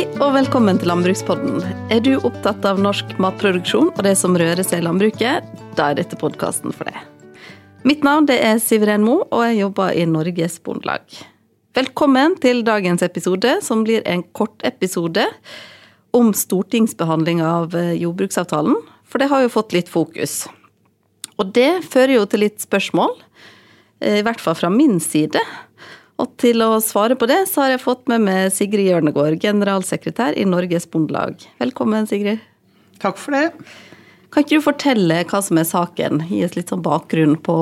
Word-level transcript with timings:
Hei 0.00 0.06
og 0.24 0.30
velkommen 0.32 0.78
til 0.80 0.88
Landbrukspodden. 0.88 1.58
Er 1.92 1.98
du 2.00 2.14
opptatt 2.24 2.64
av 2.64 2.78
norsk 2.80 3.10
matproduksjon 3.20 3.90
og 3.90 3.98
det 4.06 4.14
som 4.16 4.32
rører 4.32 4.64
seg 4.64 4.80
i 4.80 4.84
landbruket, 4.86 5.50
da 5.76 5.90
er 5.90 5.98
dette 5.98 6.16
podkasten 6.16 6.72
for 6.72 6.88
deg. 6.88 6.96
Mitt 7.84 8.00
navn 8.06 8.24
er 8.32 8.56
Siveren 8.64 9.04
Mo, 9.04 9.18
og 9.28 9.44
jeg 9.44 9.58
jobber 9.58 9.92
i 9.92 10.06
Norges 10.08 10.56
Bondelag. 10.64 11.04
Velkommen 11.76 12.38
til 12.40 12.64
dagens 12.64 13.04
episode, 13.04 13.58
som 13.60 13.84
blir 13.84 14.00
en 14.08 14.24
kort 14.32 14.64
episode 14.64 15.26
om 16.16 16.32
stortingsbehandling 16.32 17.44
av 17.44 17.76
eh, 17.76 17.92
jordbruksavtalen, 18.00 18.80
for 19.04 19.20
det 19.20 19.28
har 19.28 19.44
jo 19.44 19.52
fått 19.52 19.76
litt 19.76 19.92
fokus. 19.92 20.46
Og 21.36 21.52
det 21.52 21.82
fører 21.92 22.22
jo 22.22 22.24
til 22.24 22.46
litt 22.46 22.64
spørsmål, 22.64 23.18
eh, 24.00 24.22
i 24.22 24.24
hvert 24.24 24.40
fall 24.40 24.56
fra 24.56 24.72
min 24.72 24.96
side. 24.96 25.44
Og 26.20 26.34
til 26.40 26.60
å 26.64 26.74
svare 26.84 27.16
på 27.16 27.28
det, 27.30 27.46
så 27.48 27.64
har 27.64 27.74
jeg 27.74 27.84
fått 27.84 28.02
med 28.10 28.26
meg 28.26 28.50
Sigrid 28.52 28.90
Hjørnegård, 28.90 29.38
generalsekretær 29.40 30.36
i 30.36 30.44
Norges 30.48 30.84
Bondelag. 30.90 31.46
Velkommen, 31.62 32.08
Sigrid. 32.10 32.42
Takk 33.00 33.16
for 33.20 33.36
det. 33.36 33.46
Kan 34.30 34.44
ikke 34.44 34.60
du 34.60 34.66
fortelle 34.66 35.22
hva 35.30 35.40
som 35.42 35.58
er 35.58 35.68
saken? 35.68 36.26
Gi 36.28 36.42
oss 36.46 36.58
litt 36.58 36.70
sånn 36.70 36.84
bakgrunn 36.84 37.38
på 37.40 37.56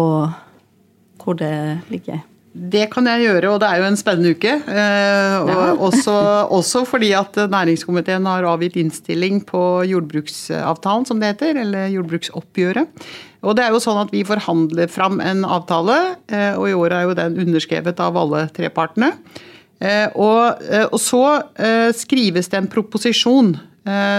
hvor 1.23 1.39
det 1.39 1.55
ligger? 1.93 2.25
Det 2.59 2.89
kan 2.91 3.07
jeg 3.07 3.27
gjøre, 3.29 3.53
og 3.53 3.61
det 3.63 3.69
er 3.69 3.79
jo 3.79 3.87
en 3.87 3.99
spennende 4.01 4.35
uke. 4.35 4.57
Eh, 4.67 5.51
også, 5.89 6.17
også, 6.57 6.83
fordi 6.89 7.13
at 7.15 7.39
næringskomiteen 7.53 8.27
har 8.27 8.49
avgitt 8.49 8.79
innstilling 8.81 9.45
på 9.47 9.63
jordbruksavtalen, 9.87 11.07
som 11.07 11.23
det 11.23 11.35
heter. 11.37 11.61
Eller 11.63 11.93
jordbruksoppgjøret. 11.95 13.07
Og 13.47 13.55
det 13.55 13.65
er 13.65 13.75
jo 13.75 13.83
sånn 13.83 14.01
at 14.03 14.13
Vi 14.15 14.25
forhandler 14.27 14.91
fram 14.91 15.21
en 15.23 15.45
avtale, 15.47 15.99
eh, 16.31 16.55
og 16.59 16.69
i 16.69 16.77
år 16.77 16.95
er 16.95 17.07
jo 17.07 17.19
den 17.19 17.39
underskrevet 17.47 18.01
av 18.03 18.19
alle 18.19 18.47
tre 18.55 18.71
partene. 18.75 19.13
Eh, 19.79 20.09
og, 20.19 20.63
eh, 20.67 20.87
og 20.91 20.99
så 20.99 21.25
skrives 21.95 22.51
det 22.51 22.59
en 22.59 22.71
proposisjon 22.71 23.59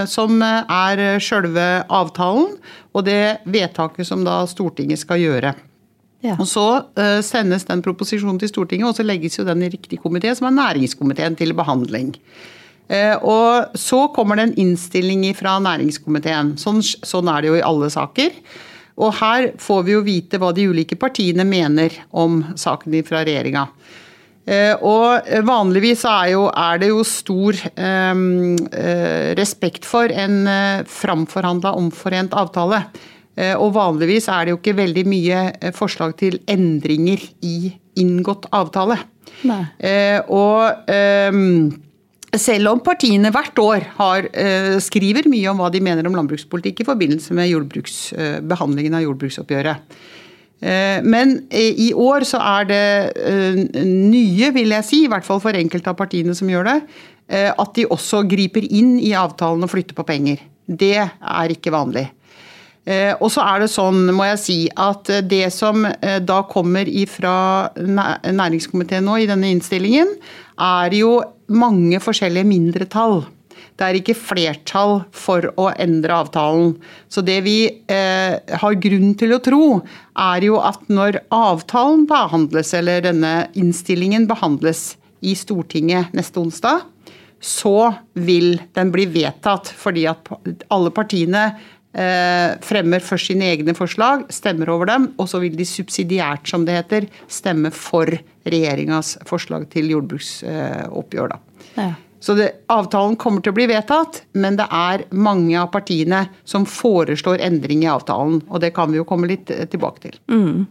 som 0.09 0.39
er 0.41 1.19
sjølve 1.21 1.85
avtalen, 1.93 2.55
og 2.95 3.03
det 3.05 3.43
vedtaket 3.45 4.07
som 4.07 4.23
da 4.25 4.39
Stortinget 4.49 4.97
skal 4.97 5.19
gjøre. 5.21 5.51
Ja. 6.25 6.33
Og 6.39 6.47
Så 6.49 6.63
sendes 7.21 7.67
den 7.67 7.83
proposisjonen 7.85 8.39
til 8.39 8.49
Stortinget, 8.49 8.87
og 8.87 8.95
så 8.97 9.05
legges 9.05 9.37
jo 9.37 9.45
den 9.45 9.61
i 9.61 9.69
riktig 9.69 9.99
komité, 10.01 10.33
som 10.33 10.47
er 10.47 10.57
næringskomiteen, 10.57 11.37
til 11.37 11.53
behandling. 11.53 12.15
Og 13.21 13.77
Så 13.77 14.07
kommer 14.15 14.37
det 14.37 14.47
en 14.47 14.55
innstilling 14.65 15.35
fra 15.35 15.59
næringskomiteen. 15.59 16.57
Sånn, 16.57 16.81
sånn 16.81 17.29
er 17.29 17.41
det 17.41 17.47
jo 17.51 17.59
i 17.59 17.61
alle 17.61 17.91
saker. 17.93 18.31
Og 18.99 19.15
her 19.21 19.53
får 19.61 19.83
vi 19.87 19.95
jo 19.95 20.03
vite 20.05 20.39
hva 20.41 20.51
de 20.55 20.67
ulike 20.69 20.97
partiene 20.99 21.45
mener 21.47 21.93
om 22.11 22.41
saken 22.59 22.97
fra 23.07 23.23
regjeringa. 23.23 23.65
Eh, 24.49 24.73
og 24.81 25.27
vanligvis 25.45 26.03
er, 26.09 26.31
jo, 26.33 26.47
er, 26.49 26.79
det 26.81 26.89
jo 26.89 27.03
stor 27.05 27.57
eh, 27.69 28.23
eh 28.81 29.29
respekt 29.37 29.85
for 29.85 30.09
en 30.09 30.41
eh, 30.49 30.83
framforhandla 30.89 31.75
omforent 31.77 32.33
avtale. 32.33 32.81
Eh, 33.39 33.53
og 33.55 33.75
vanligvis 33.77 34.27
er 34.31 34.45
det 34.45 34.55
jo 34.55 34.59
ikke 34.59 34.79
veldig 34.79 35.05
mye 35.07 35.43
forslag 35.77 36.17
til 36.19 36.39
endringer 36.49 37.23
i 37.45 37.71
inngått 37.99 38.49
avtale. 38.55 38.97
Eh, 39.45 40.19
og 40.27 40.89
selv 42.37 42.69
om 42.69 42.81
partiene 42.83 43.31
hvert 43.33 43.57
år 43.57 43.85
har, 43.97 44.27
eh, 44.33 44.77
skriver 44.77 45.27
mye 45.29 45.49
om 45.49 45.57
hva 45.57 45.71
de 45.71 45.81
mener 45.81 46.05
om 46.05 46.13
landbrukspolitikk 46.13 46.81
i 46.81 46.85
forbindelse 46.85 47.33
med 47.33 47.49
eh, 47.49 48.39
behandlingen 48.41 48.93
av 48.93 49.01
jordbruksoppgjøret. 49.01 49.77
Eh, 50.61 51.01
men 51.01 51.47
i 51.51 51.91
år 51.93 52.21
så 52.27 52.37
er 52.37 52.65
det 52.65 53.83
nye, 53.85 54.51
vil 54.51 54.69
jeg 54.69 54.83
si, 54.83 55.03
i 55.05 55.07
hvert 55.07 55.25
fall 55.25 55.39
for 55.39 55.53
enkelte 55.53 55.89
av 55.89 55.97
partiene 55.97 56.35
som 56.35 56.47
gjør 56.47 56.65
det, 56.65 56.81
at 57.29 57.75
de 57.75 57.85
også 57.85 58.23
griper 58.25 58.65
inn 58.65 58.97
i 58.99 59.13
avtalen 59.13 59.61
og 59.61 59.69
flytter 59.69 59.93
på 59.93 60.03
penger. 60.03 60.39
Det 60.65 60.97
er 60.97 61.51
ikke 61.53 61.69
vanlig. 61.69 62.09
Og 63.21 63.29
så 63.29 63.43
er 63.45 63.59
det 63.61 63.69
sånn, 63.69 64.09
må 64.17 64.25
jeg 64.25 64.39
si, 64.41 64.57
at 64.73 65.05
det 65.29 65.51
som 65.53 65.85
da 66.25 66.39
kommer 66.49 66.89
fra 67.05 67.69
næringskomiteen 67.77 69.05
nå 69.05 69.19
i 69.21 69.27
denne 69.29 69.53
innstillingen, 69.53 70.09
er 70.57 70.97
jo 70.97 71.21
mange 71.49 71.99
forskjellige 72.03 72.47
mindretall. 72.47 73.21
Det 73.79 73.87
er 73.87 73.97
ikke 73.99 74.15
flertall 74.17 74.97
for 75.15 75.45
å 75.59 75.69
endre 75.79 76.17
avtalen. 76.23 76.73
Så 77.11 77.23
det 77.25 77.39
vi 77.45 77.57
eh, 77.91 78.35
har 78.61 78.79
grunn 78.83 79.13
til 79.19 79.35
å 79.35 79.41
tro, 79.43 79.63
er 80.19 80.45
jo 80.47 80.59
at 80.63 80.83
når 80.91 81.21
avtalen 81.33 82.05
behandles, 82.09 82.73
eller 82.75 83.05
denne 83.07 83.33
innstillingen 83.59 84.27
behandles 84.29 84.93
i 85.23 85.35
Stortinget 85.35 86.13
neste 86.15 86.41
onsdag, 86.43 86.83
så 87.39 87.93
vil 88.19 88.57
den 88.75 88.91
bli 88.91 89.07
vedtatt. 89.11 89.71
Fordi 89.79 90.05
at 90.11 90.27
alle 90.67 90.91
partiene 90.95 91.53
fremmer 91.89 93.01
først 93.01 93.31
sine 93.31 93.47
egne 93.49 93.73
forslag, 93.73 94.27
stemmer 94.29 94.69
over 94.69 94.85
dem, 94.85 95.07
og 95.17 95.25
så 95.31 95.39
vil 95.41 95.55
de 95.57 95.65
subsidiært, 95.65 96.45
som 96.45 96.67
det 96.67 96.75
heter, 96.77 97.07
stemme 97.25 97.71
for 97.73 98.05
regjeringas 98.45 99.15
forslag 99.25 99.65
til 99.73 99.89
jordbruksoppgjør. 99.95 101.33
Ja. 101.79 101.89
Så 102.19 102.35
det, 102.35 102.49
Avtalen 102.67 103.15
kommer 103.19 103.43
til 103.43 103.53
å 103.53 103.57
bli 103.57 103.67
vedtatt, 103.71 104.23
men 104.35 104.57
det 104.59 104.67
er 104.75 105.05
mange 105.15 105.55
av 105.59 105.71
partiene 105.71 106.25
som 106.47 106.67
foreslår 106.67 107.39
endring 107.45 107.85
i 107.85 107.91
avtalen. 107.91 108.41
Og 108.49 108.59
det 108.63 108.73
kan 108.75 108.91
vi 108.91 108.99
jo 108.99 109.07
komme 109.07 109.29
litt 109.29 109.51
eh, 109.55 109.63
tilbake 109.71 110.03
til. 110.03 110.19
Mm. 110.31 110.67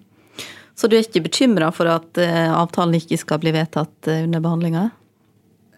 Så 0.78 0.90
du 0.90 0.98
er 0.98 1.06
ikke 1.06 1.24
bekymra 1.24 1.72
for 1.74 1.90
at 1.90 2.20
uh, 2.20 2.52
avtalen 2.60 3.00
ikke 3.00 3.16
skal 3.18 3.40
bli 3.42 3.50
vedtatt 3.56 4.10
under 4.12 4.44
behandlinga? 4.44 4.84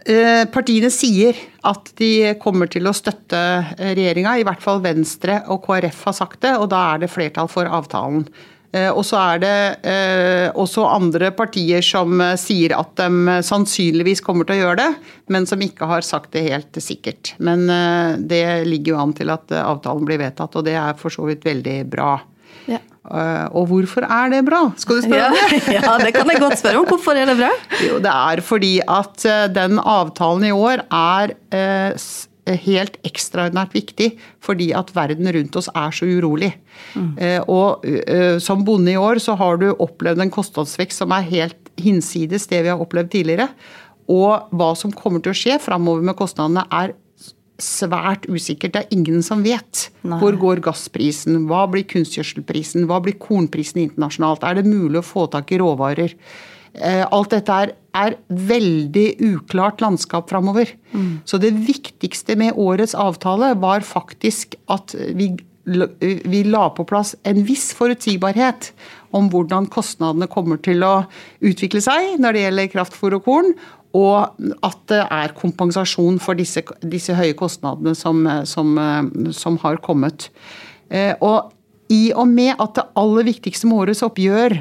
Uh, 0.09 0.47
partiene 0.53 0.89
sier 0.93 1.37
at 1.67 1.91
de 2.01 2.33
kommer 2.41 2.71
til 2.73 2.89
å 2.89 2.95
støtte 2.97 3.41
regjeringa. 3.79 4.39
I 4.39 4.47
hvert 4.49 4.63
fall 4.65 4.81
Venstre 4.85 5.43
og 5.53 5.65
KrF 5.67 6.07
har 6.09 6.17
sagt 6.17 6.41
det, 6.47 6.55
og 6.57 6.71
da 6.73 6.87
er 6.95 7.05
det 7.05 7.13
flertall 7.13 7.51
for 7.53 7.69
avtalen. 7.69 8.25
Eh, 8.73 8.91
og 8.95 9.03
så 9.03 9.19
er 9.19 9.41
det 9.43 9.55
eh, 9.91 10.47
også 10.55 10.85
andre 10.87 11.33
partier 11.35 11.83
som 11.83 12.21
eh, 12.23 12.37
sier 12.39 12.77
at 12.77 12.93
de 13.01 13.41
sannsynligvis 13.43 14.23
kommer 14.23 14.47
til 14.47 14.61
å 14.61 14.61
gjøre 14.61 14.79
det, 14.85 14.91
men 15.35 15.49
som 15.51 15.63
ikke 15.65 15.89
har 15.91 16.07
sagt 16.07 16.31
det 16.37 16.47
helt 16.47 16.79
sikkert. 16.83 17.35
Men 17.43 17.67
det 18.31 18.45
ligger 18.69 18.95
jo 18.95 19.01
an 19.03 19.15
til 19.17 19.33
at 19.33 19.51
avtalen 19.59 20.07
blir 20.07 20.21
vedtatt, 20.23 20.55
og 20.57 20.67
det 20.67 20.77
er 20.79 20.99
for 20.99 21.13
så 21.15 21.27
vidt 21.27 21.47
veldig 21.47 21.79
bra. 21.91 22.15
Ja. 23.01 23.47
Og 23.57 23.71
hvorfor 23.71 24.05
er 24.05 24.33
det 24.33 24.43
bra? 24.47 24.63
Skal 24.77 25.01
du 25.01 25.07
spørre 25.07 25.31
ja, 25.33 25.45
det? 25.51 25.61
ja, 25.79 25.95
det 26.03 26.11
kan 26.15 26.29
jeg 26.29 26.43
godt 26.43 26.59
spørre 26.61 26.83
om. 26.83 26.89
Hvorfor 26.91 27.17
er 27.17 27.31
det 27.31 27.39
bra? 27.39 27.53
Jo, 27.87 28.01
det 28.05 28.13
er 28.13 28.43
fordi 28.45 28.75
at 28.85 29.29
den 29.57 29.81
avtalen 29.81 30.45
i 30.51 30.53
år 30.53 30.85
er 30.85 31.33
helt 32.59 32.97
ekstraordinært 33.07 33.75
viktig 33.77 34.11
fordi 34.43 34.71
at 34.77 34.93
verden 34.97 35.29
rundt 35.35 35.59
oss 35.61 35.69
er 35.75 35.95
så 35.95 36.09
urolig. 36.09 36.53
Mm. 36.95 37.13
Og 37.51 37.85
eh, 37.87 38.39
som 38.43 38.65
bonde 38.67 38.95
i 38.95 39.01
år 39.01 39.21
så 39.23 39.37
har 39.39 39.61
du 39.61 39.71
opplevd 39.73 40.25
en 40.25 40.33
kostnadsvekst 40.33 41.03
som 41.03 41.15
er 41.15 41.29
helt 41.29 41.71
hinsides 41.81 42.49
det 42.51 42.65
vi 42.65 42.73
har 42.73 42.81
opplevd 42.81 43.13
tidligere. 43.13 43.51
Og 44.11 44.51
hva 44.57 44.73
som 44.79 44.93
kommer 44.95 45.23
til 45.23 45.35
å 45.35 45.39
skje 45.39 45.61
framover 45.63 46.05
med 46.07 46.19
kostnadene 46.19 46.67
er 46.75 46.97
svært 47.65 48.29
usikkert. 48.31 48.75
Det 48.75 48.85
er 48.85 48.95
ingen 48.97 49.25
som 49.27 49.43
vet. 49.45 49.89
Nei. 50.03 50.21
Hvor 50.23 50.39
går 50.41 50.63
gassprisen? 50.65 51.45
Hva 51.51 51.67
blir 51.71 51.87
kunstgjødselprisen? 51.91 52.87
Hva 52.91 53.01
blir 53.05 53.19
kornprisen 53.21 53.83
internasjonalt? 53.85 54.47
Er 54.47 54.61
det 54.61 54.69
mulig 54.69 55.03
å 55.03 55.07
få 55.07 55.27
tak 55.33 55.53
i 55.55 55.61
råvarer? 55.61 56.17
Eh, 56.75 57.03
alt 57.03 57.33
dette 57.35 57.61
er, 57.65 57.75
er 57.99 58.17
veldig 58.29 59.07
uklart 59.33 59.83
landskap 59.83 60.31
framover. 60.31 60.71
Mm. 60.95 61.21
Så 61.27 61.41
det 61.43 61.53
viktigste 61.67 62.37
med 62.39 62.59
årets 62.59 62.95
avtale 62.95 63.53
var 63.59 63.83
faktisk 63.87 64.55
at 64.71 64.95
vi, 65.19 65.33
vi 65.67 66.45
la 66.47 66.69
på 66.75 66.87
plass 66.89 67.17
en 67.27 67.43
viss 67.47 67.71
forutsigbarhet 67.77 68.71
om 69.17 69.27
hvordan 69.33 69.67
kostnadene 69.73 70.31
kommer 70.31 70.61
til 70.63 70.85
å 70.87 70.95
utvikle 71.43 71.83
seg 71.83 72.21
når 72.23 72.37
det 72.37 72.47
gjelder 72.47 72.73
kraftfôr 72.77 73.19
og 73.19 73.27
korn, 73.27 73.53
og 73.97 74.37
at 74.63 74.83
det 74.91 75.01
er 75.03 75.35
kompensasjon 75.39 76.21
for 76.23 76.39
disse, 76.39 76.63
disse 76.87 77.15
høye 77.19 77.35
kostnadene 77.39 77.97
som, 77.99 78.23
som, 78.47 78.77
som, 79.35 79.57
har 79.65 79.81
kommet. 79.83 80.29
Eh, 80.91 81.15
og 81.19 81.51
i 81.91 82.13
og 82.15 82.29
med 82.31 82.55
at 82.63 82.77
det 82.79 82.87
aller 82.99 83.27
viktigste 83.27 83.67
med 83.67 83.83
årets 83.83 84.05
oppgjør 84.07 84.61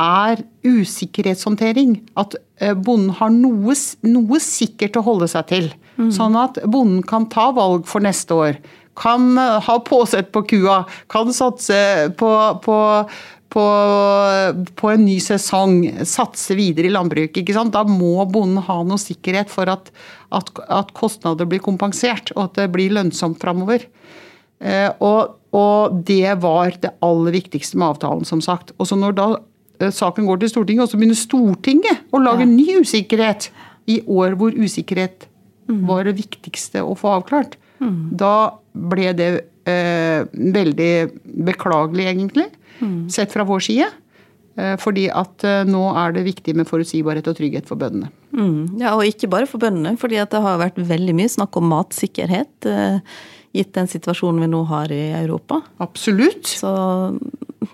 er 0.00 0.42
usikkerhetshåndtering. 0.66 2.00
At 2.18 2.34
eh, 2.58 2.74
bonden 2.74 3.14
har 3.20 3.30
noe, 3.34 3.76
noe 4.06 4.40
sikkert 4.42 4.98
å 4.98 5.04
holde 5.06 5.30
seg 5.30 5.50
til. 5.52 5.68
Mm. 5.94 6.10
Sånn 6.14 6.38
at 6.38 6.58
bonden 6.66 7.04
kan 7.06 7.28
ta 7.30 7.50
valg 7.54 7.86
for 7.90 8.02
neste 8.04 8.34
år. 8.34 8.58
Kan 8.98 9.36
eh, 9.38 9.60
ha 9.62 9.78
påsett 9.86 10.32
på 10.34 10.44
kua. 10.50 10.82
Kan 11.12 11.30
satse 11.36 12.10
på, 12.18 12.32
på, 12.64 12.78
på, 13.54 13.64
på 14.74 14.90
en 14.90 15.04
ny 15.06 15.16
sesong. 15.22 15.78
Satse 16.08 16.56
videre 16.58 16.90
i 16.90 16.94
landbruket. 16.94 17.54
Da 17.72 17.84
må 17.86 18.26
bonden 18.26 18.64
ha 18.66 18.80
noe 18.82 19.00
sikkerhet 19.00 19.52
for 19.52 19.70
at, 19.70 19.92
at, 20.34 20.50
at, 20.66 20.92
kostnader 20.98 21.48
blir 21.48 21.62
kompensert, 21.64 22.34
og 22.34 22.48
at 22.48 22.60
det 22.60 22.68
blir 22.74 22.94
lønnsomt 22.98 23.38
framover. 23.42 23.86
Eh, 24.58 24.90
og, 24.98 25.38
og 25.54 26.04
det 26.06 26.36
var 26.42 26.74
det 26.82 26.96
aller 27.04 27.38
viktigste 27.38 27.78
med 27.78 27.94
avtalen, 27.94 28.26
som 28.28 28.42
sagt. 28.44 28.74
Og 28.78 28.90
så 28.90 28.98
når 28.98 29.18
da 29.18 29.28
Eh, 29.80 29.90
saken 29.90 30.26
går 30.28 30.42
til 30.42 30.52
Stortinget, 30.52 30.84
og 30.84 30.90
så 30.90 30.98
begynner 31.00 31.18
Stortinget 31.18 32.14
å 32.14 32.22
lage 32.22 32.46
ja. 32.46 32.50
ny 32.50 32.80
usikkerhet 32.84 33.50
i 33.90 34.00
år 34.06 34.36
hvor 34.40 34.54
usikkerhet 34.54 35.28
var 35.88 36.04
det 36.04 36.18
viktigste 36.18 36.82
å 36.84 36.94
få 36.98 37.14
avklart. 37.18 37.56
Da 38.16 38.56
ble 38.72 39.10
det 39.16 39.28
eh, 39.68 40.24
veldig 40.32 40.92
beklagelig, 41.44 42.06
egentlig, 42.12 42.46
sett 43.12 43.32
fra 43.32 43.46
vår 43.48 43.60
side. 43.68 43.90
Eh, 44.54 44.74
fordi 44.78 45.08
at 45.10 45.42
eh, 45.46 45.62
nå 45.66 45.82
er 45.98 46.14
det 46.14 46.26
viktig 46.28 46.54
med 46.54 46.68
forutsigbarhet 46.68 47.26
og 47.30 47.38
trygghet 47.38 47.66
for 47.66 47.80
bøndene. 47.80 48.10
Mm. 48.34 48.78
Ja, 48.78 48.94
og 48.94 49.06
ikke 49.08 49.30
bare 49.30 49.48
for 49.50 49.62
bøndene, 49.62 49.96
fordi 49.98 50.20
det 50.20 50.42
har 50.44 50.60
vært 50.62 50.78
veldig 50.78 51.14
mye 51.18 51.32
snakk 51.32 51.58
om 51.58 51.66
matsikkerhet. 51.72 52.68
Eh, 52.70 53.16
gitt 53.54 53.74
den 53.74 53.90
situasjonen 53.90 54.44
vi 54.44 54.50
nå 54.50 54.62
har 54.70 54.94
i 54.94 55.02
Europa. 55.14 55.60
Absolutt. 55.82 56.46
Så 56.62 56.70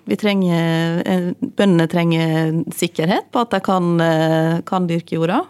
vi 0.08 0.16
trenger, 0.20 1.00
bøndene 1.40 1.86
trenger 1.88 2.52
sikkerhet 2.76 3.30
på 3.32 3.40
at 3.40 3.54
de 3.54 3.60
kan, 3.64 3.94
kan 4.68 4.88
dyrke 4.90 5.16
jorda. 5.16 5.40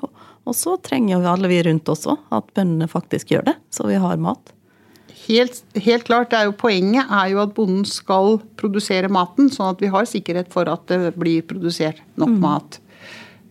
Og 0.47 0.55
så 0.55 0.77
trenger 0.87 1.19
vi 1.19 1.31
alle 1.33 1.51
vi 1.51 1.59
rundt 1.67 1.91
også 1.91 2.15
at 2.31 2.55
bøndene 2.55 2.87
faktisk 2.91 3.35
gjør 3.35 3.49
det, 3.51 3.57
så 3.75 3.89
vi 3.91 3.99
har 3.99 4.23
mat. 4.23 4.55
Helt, 5.27 5.61
helt 5.77 6.07
klart. 6.09 6.33
Er 6.37 6.49
jo, 6.49 6.55
poenget 6.57 7.11
er 7.13 7.33
jo 7.33 7.43
at 7.43 7.53
bonden 7.57 7.85
skal 7.89 8.39
produsere 8.61 9.11
maten, 9.13 9.51
sånn 9.53 9.75
at 9.75 9.83
vi 9.83 9.91
har 9.93 10.09
sikkerhet 10.09 10.49
for 10.53 10.71
at 10.71 10.87
det 10.91 11.15
blir 11.21 11.45
produsert 11.47 12.01
nok 12.21 12.33
mm. 12.37 12.41
mat. 12.45 12.81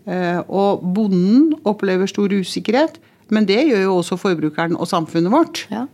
Eh, 0.10 0.42
og 0.48 0.82
bonden 0.96 1.54
opplever 1.68 2.10
stor 2.10 2.34
usikkerhet, 2.34 2.98
men 3.30 3.46
det 3.50 3.62
gjør 3.68 3.86
jo 3.86 3.96
også 4.00 4.18
forbrukeren 4.18 4.78
og 4.80 4.90
samfunnet 4.90 5.34
vårt. 5.34 5.66
Ja. 5.70 5.86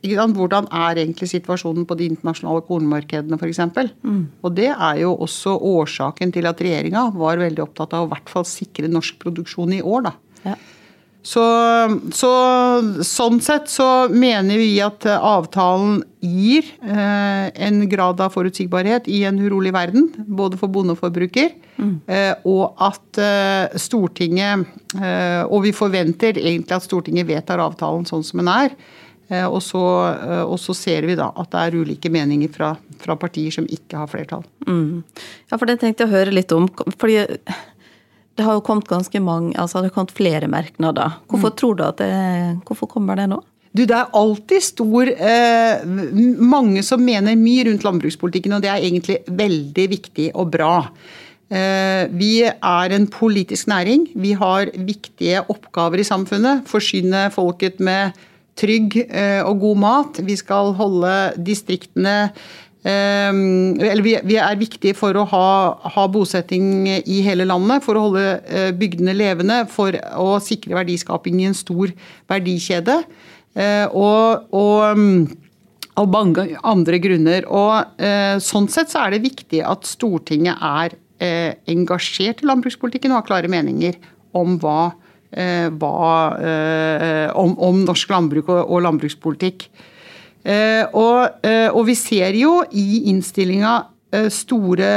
Hvordan 0.00 0.64
er 0.72 0.96
egentlig 0.96 1.28
situasjonen 1.28 1.84
på 1.86 1.94
de 2.00 2.06
internasjonale 2.08 2.64
kornmarkedene 2.64 3.36
f.eks.? 3.36 3.60
Mm. 4.00 4.22
Og 4.42 4.54
det 4.56 4.70
er 4.72 5.02
jo 5.02 5.12
også 5.12 5.58
årsaken 5.60 6.32
til 6.32 6.48
at 6.48 6.60
regjeringa 6.64 7.10
var 7.12 7.42
veldig 7.42 7.66
opptatt 7.66 7.94
av 7.94 8.06
å 8.06 8.08
i 8.08 8.12
hvert 8.14 8.32
fall 8.32 8.48
sikre 8.48 8.88
norsk 8.88 9.20
produksjon 9.20 9.76
i 9.76 9.82
år. 9.84 10.08
da. 10.08 10.14
Ja. 10.48 10.56
Så, 11.22 11.42
så, 12.16 12.30
sånn 13.04 13.40
sett 13.44 13.68
så 13.68 14.08
mener 14.08 14.56
vi 14.56 14.78
at 14.80 15.04
avtalen 15.04 15.98
gir 16.24 16.64
eh, 16.80 17.50
en 17.66 17.82
grad 17.92 18.22
av 18.24 18.32
forutsigbarhet 18.32 19.08
i 19.08 19.22
en 19.28 19.40
urolig 19.40 19.74
verden, 19.76 20.08
både 20.24 20.56
for 20.60 20.72
bonde 20.72 20.96
og 20.96 21.02
forbruker. 21.02 21.52
Mm. 21.76 21.92
Eh, 22.08 22.32
og 22.48 22.80
at 22.84 23.20
eh, 23.20 23.76
Stortinget 23.80 24.66
eh, 25.00 25.46
Og 25.48 25.62
vi 25.64 25.70
forventer 25.72 26.36
egentlig 26.36 26.74
at 26.76 26.84
Stortinget 26.84 27.28
vedtar 27.28 27.62
avtalen 27.62 28.04
sånn 28.08 28.24
som 28.26 28.42
den 28.42 28.50
er. 28.52 28.74
Eh, 29.30 29.46
og 29.46 29.60
så, 29.62 29.80
eh, 30.10 30.42
og 30.42 30.58
så, 30.58 30.74
ser 30.74 31.06
vi 31.06 31.14
da 31.18 31.28
at 31.38 31.52
det 31.52 31.60
er 31.62 31.76
ulike 31.84 32.10
meninger 32.10 32.50
fra, 32.50 32.72
fra 32.98 33.14
partier 33.20 33.54
som 33.54 33.68
ikke 33.70 34.00
har 34.00 34.10
flertall. 34.10 34.42
Mm. 34.66 35.04
Ja, 35.52 35.56
for 35.56 35.70
det 35.70 35.78
tenkte 35.80 36.04
jeg 36.04 36.10
å 36.10 36.16
høre 36.16 36.34
litt 36.34 36.52
om. 36.56 36.66
fordi 36.98 37.20
det 38.40 38.46
har 38.46 38.56
jo 38.56 38.64
kommet 38.64 38.88
ganske 38.88 39.20
mange, 39.20 39.52
altså 39.60 39.80
det 39.80 39.90
har 39.90 39.96
kommet 39.98 40.16
flere 40.16 40.48
merknader. 40.48 41.20
Hvorfor 41.28 41.52
mm. 41.52 41.56
tror 41.60 41.76
du 41.76 41.82
at 41.84 42.00
det, 42.00 42.12
hvorfor 42.64 42.88
kommer 42.88 43.20
det 43.20 43.28
nå? 43.34 43.42
Du, 43.70 43.84
Det 43.84 43.94
er 43.94 44.14
alltid 44.18 44.64
stor 44.66 45.06
eh, 45.06 45.82
Mange 46.42 46.82
som 46.82 47.04
mener 47.06 47.36
mye 47.38 47.68
rundt 47.68 47.84
landbrukspolitikken, 47.86 48.56
og 48.56 48.64
det 48.64 48.70
er 48.72 48.82
egentlig 48.82 49.20
veldig 49.28 49.84
viktig 49.92 50.30
og 50.34 50.50
bra. 50.56 50.72
Eh, 51.50 52.08
vi 52.10 52.32
er 52.48 52.96
en 52.96 53.06
politisk 53.10 53.70
næring. 53.70 54.08
Vi 54.18 54.32
har 54.38 54.72
viktige 54.74 55.44
oppgaver 55.46 56.02
i 56.02 56.08
samfunnet. 56.08 56.64
Forsyne 56.70 57.28
folket 57.34 57.78
med 57.78 58.18
trygg 58.58 58.96
eh, 59.04 59.44
og 59.44 59.62
god 59.62 59.78
mat. 59.84 60.20
Vi 60.26 60.34
skal 60.38 60.74
holde 60.78 61.14
distriktene 61.38 62.32
eller 62.80 64.00
vi, 64.00 64.36
er 64.40 64.56
viktige 64.56 64.96
for 64.96 65.16
å 65.18 65.26
ha, 65.28 65.48
ha, 65.84 66.06
bosetting 66.08 66.88
i 66.88 67.20
hele 67.26 67.44
landet, 67.44 67.84
for 67.84 67.98
å 67.98 68.06
holde 68.06 68.24
eh, 68.48 68.70
bygdene 68.76 69.12
levende, 69.16 69.58
for 69.68 69.96
å 70.16 70.38
sikre 70.40 70.78
verdiskaping 70.78 71.42
i 71.42 71.50
en 71.50 71.56
stor 71.56 71.92
verdikjede. 72.30 73.02
Eh, 73.52 73.84
og, 73.92 74.48
og, 74.56 75.28
og 76.00 76.08
mange 76.14 76.46
andre 76.64 77.02
grunner. 77.04 77.44
Og 77.52 78.00
eh, 78.00 78.40
sånn 78.40 78.70
sett 78.72 78.92
så 78.92 79.04
er 79.04 79.16
det 79.16 79.26
viktig 79.28 79.60
at 79.66 79.88
Stortinget 79.88 80.60
er 80.60 80.98
engasjert 81.20 82.38
i 82.40 82.46
landbrukspolitikken 82.48 83.12
og 83.12 83.18
har 83.18 83.24
klare 83.26 83.48
meninger 83.52 83.98
om 84.32 84.54
hva, 84.62 84.86
hva 85.76 85.98
om, 87.36 87.52
om, 87.60 87.82
norsk 87.84 88.08
landbruk 88.08 88.48
og, 88.48 88.62
og 88.64 88.80
landbrukspolitikk. 88.86 89.66
Eh, 90.44 90.86
og, 90.96 91.44
eh, 91.44 91.68
og 91.68 91.84
vi 91.90 91.96
ser 91.98 92.36
jo 92.38 92.60
i 92.72 93.10
innstillinga 93.12 93.74
eh, 94.14 94.30
store 94.32 94.92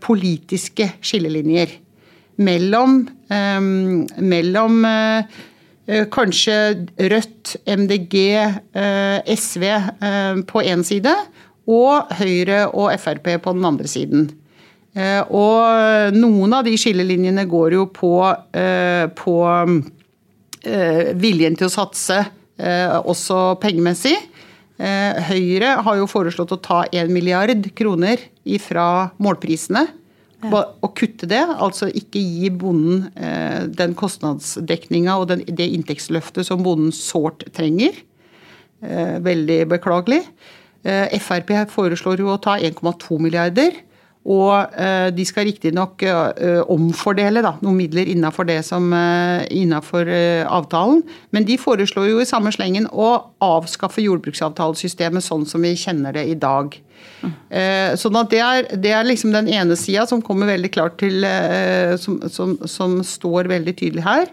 politiske 0.00 0.86
skillelinjer 1.04 1.80
mellom, 2.44 3.04
mellom 3.30 4.80
kanskje 6.10 6.56
Rødt, 7.12 7.52
MDG, 7.62 8.16
SV 9.30 9.62
på 10.50 10.64
én 10.66 10.82
side 10.82 11.12
og 11.70 12.10
Høyre 12.18 12.64
og 12.72 12.90
Frp 12.98 13.30
på 13.44 13.54
den 13.54 13.68
andre 13.68 13.86
siden. 13.86 14.26
Og 15.30 16.18
noen 16.18 16.58
av 16.58 16.66
de 16.66 16.74
skillelinjene 16.80 17.46
går 17.46 17.78
jo 17.78 17.86
på, 17.94 18.12
på 19.22 19.36
viljen 21.22 21.60
til 21.60 21.70
å 21.70 21.74
satse 21.76 22.18
også 22.58 23.44
pengemessig. 23.62 24.16
Eh, 24.74 25.20
Høyre 25.28 25.76
har 25.86 25.98
jo 26.00 26.08
foreslått 26.10 26.54
å 26.56 26.62
ta 26.62 26.80
1 26.90 27.12
milliard 27.14 27.68
kroner 27.78 28.22
fra 28.62 28.88
målprisene. 29.22 29.84
Ja. 30.44 30.64
Og 30.84 30.90
kutte 30.98 31.28
det, 31.30 31.40
altså 31.40 31.88
ikke 31.88 32.20
gi 32.20 32.50
bonden 32.52 33.06
eh, 33.16 33.64
den 33.70 33.94
kostnadsdekninga 33.96 35.14
og 35.16 35.30
den, 35.30 35.44
det 35.48 35.70
inntektsløftet 35.72 36.50
som 36.50 36.64
bonden 36.66 36.92
sårt 36.92 37.46
trenger. 37.56 37.96
Eh, 38.84 39.16
veldig 39.24 39.64
beklagelig. 39.72 40.24
Frp 40.84 41.54
foreslår 41.72 42.20
jo 42.20 42.34
å 42.34 42.40
ta 42.44 42.58
1,2 42.60 43.16
milliarder. 43.16 43.78
Og 44.24 44.72
eh, 44.80 45.10
de 45.12 45.24
skal 45.28 45.44
riktignok 45.50 46.00
eh, 46.08 46.62
omfordele 46.72 47.42
da, 47.44 47.54
noen 47.60 47.76
midler 47.76 48.08
som 48.64 48.88
eh, 48.96 49.44
avtalen. 50.48 51.02
Men 51.30 51.44
de 51.44 51.58
foreslår 51.60 52.08
jo 52.08 52.22
i 52.22 52.28
samme 52.28 52.52
slengen 52.54 52.88
å 52.88 53.10
avskaffe 53.44 54.00
jordbruksavtalesystemet 54.00 55.24
sånn 55.24 55.44
som 55.44 55.60
vi 55.60 55.74
kjenner 55.76 56.16
det 56.16 56.24
i 56.24 56.34
dag. 56.34 56.72
Sånn 58.00 58.16
at 58.16 58.30
det 58.32 58.40
er, 58.40 58.66
det 58.80 58.92
er 58.96 59.04
liksom 59.04 59.32
den 59.34 59.48
ene 59.52 59.76
sida 59.76 60.06
som 60.08 60.22
kommer 60.24 60.48
veldig 60.48 60.70
klart 60.72 60.96
til 61.00 61.24
som, 62.00 62.16
som, 62.32 62.54
som 62.68 62.98
står 63.04 63.48
veldig 63.50 63.74
tydelig 63.76 64.04
her. 64.06 64.30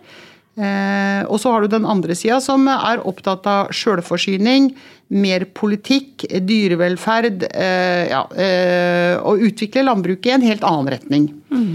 Eh, 0.61 1.23
og 1.25 1.39
så 1.41 1.53
har 1.53 1.63
du 1.63 1.71
den 1.71 1.87
andre 1.89 2.15
sida, 2.17 2.37
som 2.43 2.67
er 2.69 3.01
opptatt 3.07 3.47
av 3.49 3.71
sjølforsyning, 3.73 4.69
mer 5.17 5.47
politikk, 5.57 6.27
dyrevelferd. 6.45 7.47
Eh, 7.49 8.11
ja, 8.11 8.21
eh, 8.35 9.15
og 9.17 9.41
utvikle 9.47 9.87
landbruket 9.87 10.29
i 10.29 10.35
en 10.37 10.45
helt 10.45 10.65
annen 10.67 10.93
retning. 10.97 11.29
Mm. 11.51 11.71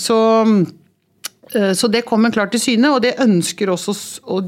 Så, 0.00 0.16
så, 1.52 1.88
det 1.92 2.00
kommer 2.08 2.32
klart 2.32 2.54
til 2.54 2.62
syne, 2.62 2.88
og 2.88 3.02
det 3.04 3.18
ønsker 3.20 3.68
også 3.68 3.92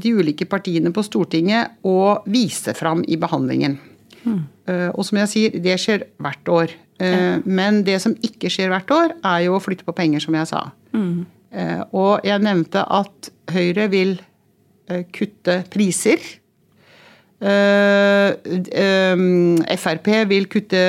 de 0.01 0.15
ulike 0.17 0.47
partiene 0.49 0.89
på 0.89 1.03
Stortinget 1.05 1.75
å 1.85 2.23
vise 2.25 2.73
fram 2.73 3.03
i 3.05 3.19
behandlingen. 3.21 3.75
Mm. 4.23 4.39
Og 4.97 5.05
som 5.05 5.19
jeg 5.21 5.29
sier, 5.29 5.59
det 5.61 5.77
skjer 5.83 6.07
hvert 6.17 6.49
år. 6.49 6.73
Men 7.45 7.83
det 7.85 7.99
som 8.01 8.17
ikke 8.25 8.49
skjer 8.49 8.73
hvert 8.73 8.95
år, 8.97 9.13
er 9.21 9.45
jo 9.45 9.59
å 9.59 9.61
flytte 9.61 9.85
på 9.85 9.93
penger, 9.93 10.25
som 10.25 10.39
jeg 10.41 10.49
sa. 10.49 10.63
Mm. 10.97 11.27
Eh, 11.55 11.83
og 11.95 12.25
jeg 12.27 12.43
nevnte 12.43 12.83
at 12.83 13.29
Høyre 13.55 13.87
vil 13.91 14.17
eh, 14.89 15.05
kutte 15.15 15.61
priser. 15.71 16.23
Eh, 17.45 18.31
Frp 19.75 20.09
vil 20.31 20.47
kutte 20.51 20.83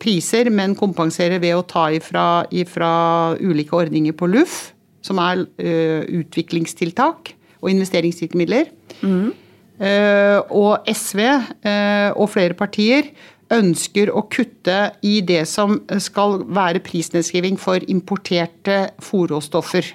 priser, 0.00 0.50
men 0.52 0.76
kompensere 0.78 1.40
ved 1.42 1.56
å 1.56 1.66
ta 1.68 1.88
ifra, 1.96 2.44
ifra 2.52 2.92
ulike 3.40 3.76
ordninger 3.76 4.14
på 4.16 4.28
LUF, 4.30 4.58
som 5.04 5.18
er 5.22 5.46
utviklingstiltak 6.20 7.32
og 7.60 7.72
investeringsmidler. 7.72 8.68
Mm. 9.00 9.32
Og 10.52 10.90
SV 10.92 11.20
og 12.20 12.26
flere 12.28 12.54
partier 12.54 13.08
ønsker 13.50 14.12
å 14.14 14.24
kutte 14.30 14.78
i 15.06 15.20
det 15.26 15.42
som 15.50 15.80
skal 16.02 16.40
være 16.46 16.82
prisnedskriving 16.86 17.58
for 17.60 17.82
importerte 17.90 18.90
fòrråstoffer. 19.02 19.94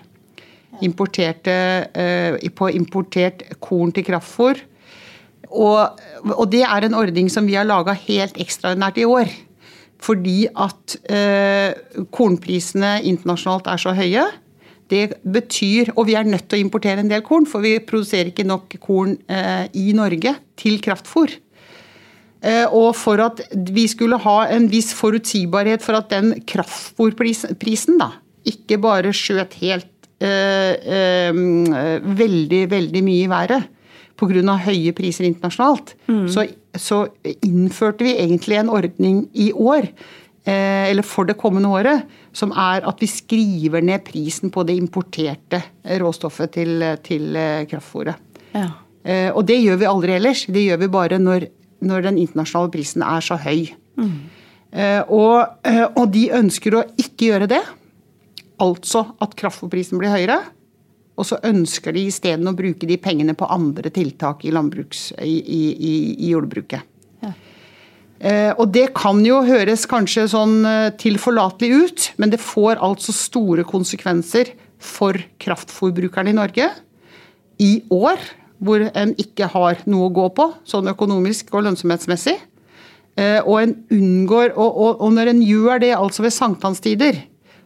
Eh, 0.84 2.52
på 2.52 2.70
importert 2.76 3.44
korn 3.64 3.94
til 3.96 4.06
kraftfôr. 4.08 4.60
Og, 5.56 6.02
og, 6.34 6.46
det 6.52 6.64
er 6.68 6.86
en 6.86 6.98
ordning 6.98 7.30
som 7.32 7.46
vi 7.48 7.56
har 7.56 7.68
laga 7.68 7.96
helt 7.96 8.38
ekstraordinært 8.42 9.00
i 9.00 9.06
år. 9.08 9.32
Fordi 10.04 10.48
at 10.52 10.98
eh, 11.08 11.72
kornprisene 12.12 12.98
internasjonalt 13.08 13.70
er 13.72 13.82
så 13.82 13.96
høye. 13.96 14.26
Det 14.92 15.16
betyr, 15.24 15.94
Og 15.96 16.06
vi 16.08 16.14
er 16.14 16.28
nødt 16.28 16.50
til 16.50 16.60
å 16.60 16.66
importere 16.66 17.02
en 17.02 17.10
del 17.10 17.24
korn, 17.26 17.48
for 17.50 17.64
vi 17.64 17.80
produserer 17.80 18.30
ikke 18.30 18.46
nok 18.46 18.76
korn 18.84 19.16
eh, 19.28 19.66
i 19.74 19.94
Norge 19.98 20.36
til 20.60 20.78
kraftfôr. 20.84 21.32
Eh, 22.46 22.66
og 22.70 22.94
for 22.98 23.22
at 23.24 23.42
vi 23.74 23.88
skulle 23.90 24.20
ha 24.22 24.38
en 24.54 24.68
viss 24.70 24.92
forutsigbarhet 24.98 25.84
for 25.86 25.98
at 25.98 26.12
den 26.14 26.36
kraftfòrprisen 26.46 27.98
da, 28.02 28.12
ikke 28.46 28.78
bare 28.84 29.14
skjøt 29.16 29.58
helt 29.64 30.10
eh, 30.22 30.76
eh, 30.78 31.40
veldig, 32.06 32.66
veldig 32.74 33.02
mye 33.06 33.24
i 33.24 33.32
været 33.32 33.72
pga. 34.16 34.60
høye 34.64 34.94
priser 34.96 35.26
internasjonalt, 35.28 35.96
mm. 36.08 36.28
så, 36.32 36.46
så, 36.78 37.08
innførte 37.44 38.06
vi 38.06 38.16
egentlig 38.16 38.62
en 38.62 38.70
ordning 38.70 39.26
i 39.34 39.52
år, 39.52 39.90
eh, 40.46 40.86
eller 40.92 41.04
for 41.04 41.26
det 41.26 41.36
kommende 41.42 41.68
året, 41.68 42.06
som 42.32 42.54
er 42.54 42.86
at 42.88 43.02
vi 43.02 43.10
skriver 43.10 43.82
ned 43.82 44.06
prisen 44.08 44.54
på 44.54 44.64
det 44.64 44.78
importerte 44.78 45.62
råstoffet 46.00 46.56
til, 46.56 46.86
til 47.04 47.36
kraftfôret. 47.68 48.16
Ja. 48.56 48.70
Eh, 49.06 49.30
og 49.30 49.46
det 49.46 49.60
gjør 49.62 49.80
vi 49.82 49.90
aldri 49.90 50.16
ellers. 50.18 50.46
Det 50.50 50.64
gjør 50.66 50.82
vi 50.82 50.92
bare 50.94 51.20
når, 51.22 51.48
når 51.84 52.08
den 52.08 52.20
internasjonale 52.22 52.72
prisen 52.74 53.04
er 53.06 53.24
så 53.26 53.38
høy. 53.40 53.70
Mm. 54.00 54.18
Eh, 54.76 55.02
og, 55.12 55.62
eh, 55.68 55.86
og 55.86 56.12
de 56.14 56.28
ønsker 56.36 56.76
å 56.76 56.84
ikke 57.00 57.32
gjøre 57.32 57.50
det. 57.52 57.62
Altså 58.64 59.06
at 59.24 59.36
kraftfôrprisen 59.40 60.00
blir 60.02 60.14
høyere. 60.14 60.40
Og 61.16 61.28
så 61.28 61.40
ønsker 61.48 61.96
de 61.96 62.08
isteden 62.10 62.48
å 62.50 62.56
bruke 62.56 62.88
de 62.88 62.98
pengene 63.00 63.36
på 63.38 63.48
andre 63.48 63.92
tiltak 63.94 64.44
i, 64.44 64.52
i, 64.52 65.34
i, 65.56 65.94
i 66.28 66.32
jordbruket. 66.34 66.84
Ja. 67.24 67.32
Eh, 68.20 68.52
og 68.52 68.72
det 68.76 68.90
kan 68.96 69.22
jo 69.24 69.42
høres 69.48 69.86
kanskje 69.88 70.28
sånn 70.32 70.58
tilforlatelig 71.00 71.72
ut, 71.72 72.10
men 72.20 72.32
det 72.34 72.44
får 72.44 72.84
altså 72.84 73.16
store 73.16 73.64
konsekvenser 73.68 74.52
for 74.84 75.20
kraftfôrbrukerne 75.40 76.34
i 76.34 76.36
Norge 76.36 76.68
i 77.64 77.72
år, 77.94 78.20
hvor 78.64 78.86
en 78.88 79.14
ikke 79.22 79.50
har 79.52 79.82
noe 79.90 80.10
å 80.10 80.14
gå 80.16 80.28
på, 80.38 80.50
sånn 80.68 80.92
økonomisk 80.92 81.54
og 81.56 81.66
lønnsomhetsmessig. 81.68 82.38
Eh, 83.16 83.40
og, 83.42 83.58
en 83.62 83.76
unngår, 83.96 84.54
og, 84.56 84.70
og, 84.70 85.02
og 85.06 85.16
når 85.16 85.32
en 85.32 85.42
gjør 85.46 85.82
det 85.84 85.94
altså 85.96 86.26
ved 86.26 86.36
sankthanstider, 86.36 87.22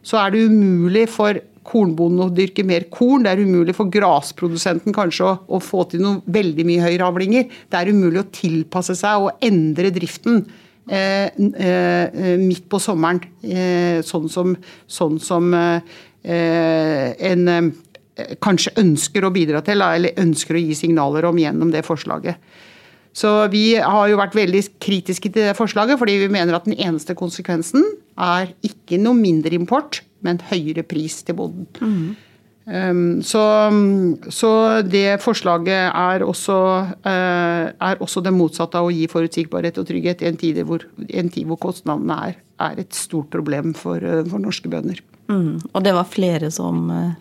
så 0.06 0.22
er 0.22 0.34
det 0.34 0.46
umulig 0.48 1.06
for 1.12 1.40
kornbonden 1.66 2.24
å 2.24 2.30
dyrke 2.32 2.64
mer 2.66 2.86
korn. 2.92 3.24
Det 3.26 3.34
er 3.34 3.42
umulig 3.44 3.74
for 3.76 3.90
grasprodusenten 3.92 4.94
kanskje 4.96 5.26
å, 5.28 5.34
å 5.56 5.60
få 5.62 5.84
til 5.90 6.02
noe 6.04 6.22
veldig 6.32 6.66
mye 6.66 6.86
høyere 6.86 7.10
avlinger. 7.10 7.50
Det 7.70 7.80
er 7.80 7.92
umulig 7.92 8.22
å 8.22 8.30
tilpasse 8.34 8.96
seg 8.98 9.26
og 9.26 9.44
endre 9.44 9.92
driften 9.94 10.42
eh, 10.90 11.28
eh, 11.28 12.38
midt 12.40 12.66
på 12.70 12.80
sommeren. 12.82 13.22
Eh, 13.44 14.00
sånn 14.06 14.30
som, 14.32 14.56
sånn 14.90 15.20
som 15.22 15.52
eh, 15.54 16.00
en 16.24 17.54
eh, 17.54 17.70
kanskje 18.42 18.74
ønsker 18.80 19.26
å 19.26 19.32
bidra 19.34 19.62
til, 19.66 19.82
eller 19.84 20.18
ønsker 20.20 20.58
å 20.58 20.62
gi 20.62 20.76
signaler 20.78 21.28
om 21.28 21.38
gjennom 21.40 21.72
det 21.74 21.84
forslaget. 21.86 22.40
Så 23.16 23.30
vi 23.50 23.74
har 23.74 24.06
jo 24.06 24.18
vært 24.20 24.36
veldig 24.38 24.62
kritiske 24.82 25.32
til 25.32 25.48
det 25.48 25.56
forslaget, 25.58 25.98
fordi 25.98 26.16
vi 26.22 26.30
mener 26.30 26.54
at 26.56 26.68
den 26.68 26.78
eneste 26.78 27.16
konsekvensen 27.18 27.82
er 28.20 28.52
ikke 28.66 29.00
noe 29.02 29.18
mindre 29.18 29.56
import, 29.56 30.02
men 30.22 30.42
høyere 30.50 30.84
pris 30.86 31.18
til 31.26 31.38
bonden. 31.40 31.66
Mm. 31.80 32.10
Um, 32.70 33.22
så, 33.24 33.40
så, 34.30 34.50
det 34.86 35.18
forslaget 35.24 35.90
er 35.90 36.22
også, 36.22 36.58
uh, 37.02 37.64
er 37.72 38.02
også, 38.04 38.22
det 38.22 38.34
motsatte 38.36 38.78
av 38.78 38.86
å 38.86 38.92
gi 38.94 39.08
forutsigbarhet 39.10 39.80
og 39.80 39.88
trygghet 39.88 40.22
i 40.22 40.28
en 40.28 40.38
tid 40.38 40.60
hvor, 40.68 40.84
en 41.08 41.32
tid 41.32 41.48
hvor 41.48 41.58
kostnadene 41.64 42.18
er, 42.28 42.36
er, 42.62 42.78
et 42.84 42.94
stort 42.94 43.32
problem 43.32 43.72
for, 43.74 43.98
uh, 43.98 44.22
for 44.28 44.44
norske 44.44 44.70
bønder. 44.70 45.00
Mm. 45.32 45.56
Og 45.72 45.82
det 45.82 45.96
var 45.96 46.12
flere 46.12 46.52
som 46.54 46.84
uh, 46.92 47.16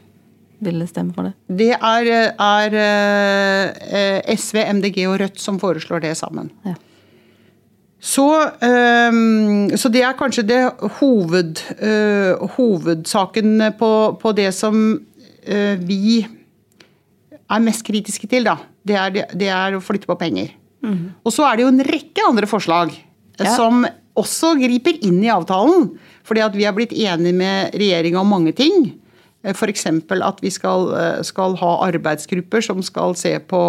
ville 0.64 0.88
stemme 0.90 1.16
for 1.16 1.30
det? 1.30 1.34
Det 1.60 1.72
er, 1.76 2.12
er 2.36 2.78
SV, 4.36 4.62
MDG 4.80 5.02
og 5.08 5.20
Rødt 5.22 5.42
som 5.42 5.60
foreslår 5.62 6.04
det 6.04 6.16
sammen. 6.20 6.52
Ja. 6.68 6.76
Så, 8.00 8.26
um, 8.64 9.68
så, 9.76 9.90
det 9.92 10.06
er 10.08 10.16
kanskje 10.16 10.46
det 10.48 10.60
hoved, 11.02 11.60
uh, 11.82 12.46
hovedsaken 12.56 13.66
på, 13.80 13.92
på, 14.22 14.36
det 14.38 14.52
som 14.56 15.00
vi 15.50 16.20
er 17.50 17.62
mest 17.64 17.82
kritiske 17.88 18.28
til, 18.30 18.46
da. 18.46 18.60
Det 18.86 18.98
er, 19.00 19.16
det 19.34 19.48
er 19.50 19.74
å 19.74 19.82
flytte 19.82 20.10
på 20.10 20.18
penger. 20.20 20.52
Mm. 20.86 21.16
Og 21.26 21.34
så 21.34 21.48
er 21.48 21.58
det 21.58 21.66
jo 21.66 21.72
en 21.72 21.86
rekke 21.88 22.26
andre 22.28 22.50
forslag 22.50 22.92
ja. 22.94 23.56
som 23.56 23.88
også 24.20 24.56
griper 24.60 25.00
inn 25.06 25.20
i 25.24 25.32
avtalen. 25.32 25.90
Fordi 26.28 26.44
at 26.46 26.58
vi 26.58 26.68
har 26.68 26.76
blitt 26.78 26.94
enige 26.94 27.36
med 27.36 27.78
regjeringa 27.78 28.22
om 28.22 28.34
mange 28.36 28.54
ting. 28.58 28.92
F.eks. 29.48 29.86
at 29.86 30.42
vi 30.44 30.50
skal, 30.52 30.90
skal 31.24 31.56
ha 31.62 31.70
arbeidsgrupper 31.88 32.62
som 32.62 32.82
skal 32.84 33.16
se 33.16 33.38
på 33.40 33.62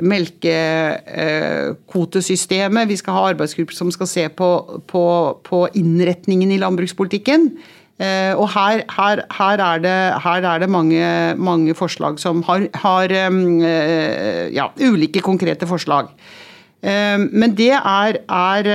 melkekvotesystemet. 0.00 2.88
Vi 2.88 2.96
skal 3.00 3.12
ha 3.16 3.22
arbeidsgrupper 3.32 3.74
som 3.76 3.90
skal 3.92 4.06
se 4.08 4.28
på, 4.28 4.80
på, 4.88 5.04
på 5.44 5.68
innretningen 5.76 6.50
i 6.52 6.58
landbrukspolitikken. 6.60 7.50
Eh, 8.00 8.32
og 8.34 8.48
her, 8.54 8.82
her, 8.90 9.22
her, 9.36 9.58
er 9.60 9.78
det, 9.84 10.14
her, 10.24 10.42
er 10.48 10.58
det, 10.62 10.70
mange, 10.70 11.34
mange 11.36 11.74
forslag 11.76 12.18
som 12.18 12.42
har, 12.48 12.60
har 12.82 13.04
eh, 13.12 14.48
ja, 14.54 14.66
ulike 14.80 15.20
konkrete 15.20 15.66
forslag. 15.68 16.06
Eh, 16.82 17.18
men 17.30 17.56
det 17.58 17.72
er, 17.76 18.16
er, 18.26 18.66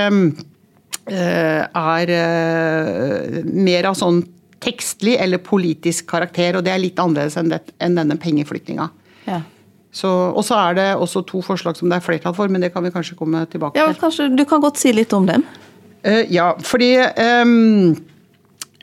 er 1.07 2.07
mer 3.47 3.85
av 3.89 3.95
sånn 3.97 4.23
tekstlig 4.63 5.17
eller 5.21 5.41
politisk 5.43 6.07
karakter, 6.09 6.57
og 6.57 6.65
det 6.65 6.73
er 6.73 6.81
litt 6.81 6.99
annerledes 7.01 7.37
enn, 7.39 7.51
det, 7.53 7.61
enn 7.83 7.97
denne 7.99 8.17
pengeflyttinga. 8.21 8.89
Ja. 9.27 9.43
Og 10.05 10.43
så 10.45 10.57
er 10.59 10.75
det 10.77 10.87
også 10.97 11.23
to 11.25 11.41
forslag 11.45 11.77
som 11.77 11.89
det 11.89 11.97
er 11.97 12.05
flertall 12.05 12.35
for, 12.37 12.51
men 12.51 12.61
det 12.61 12.73
kan 12.73 12.85
vi 12.85 12.93
kanskje 12.93 13.17
komme 13.17 13.45
tilbake 13.49 13.77
til. 13.77 13.81
Ja, 13.81 13.97
kanskje 13.97 14.29
Du 14.35 14.43
kan 14.45 14.61
godt 14.61 14.77
si 14.77 14.91
litt 14.93 15.13
om 15.15 15.25
dem? 15.25 15.45
Uh, 16.05 16.23
ja, 16.29 16.51
fordi 16.61 16.91
um, 17.41 17.95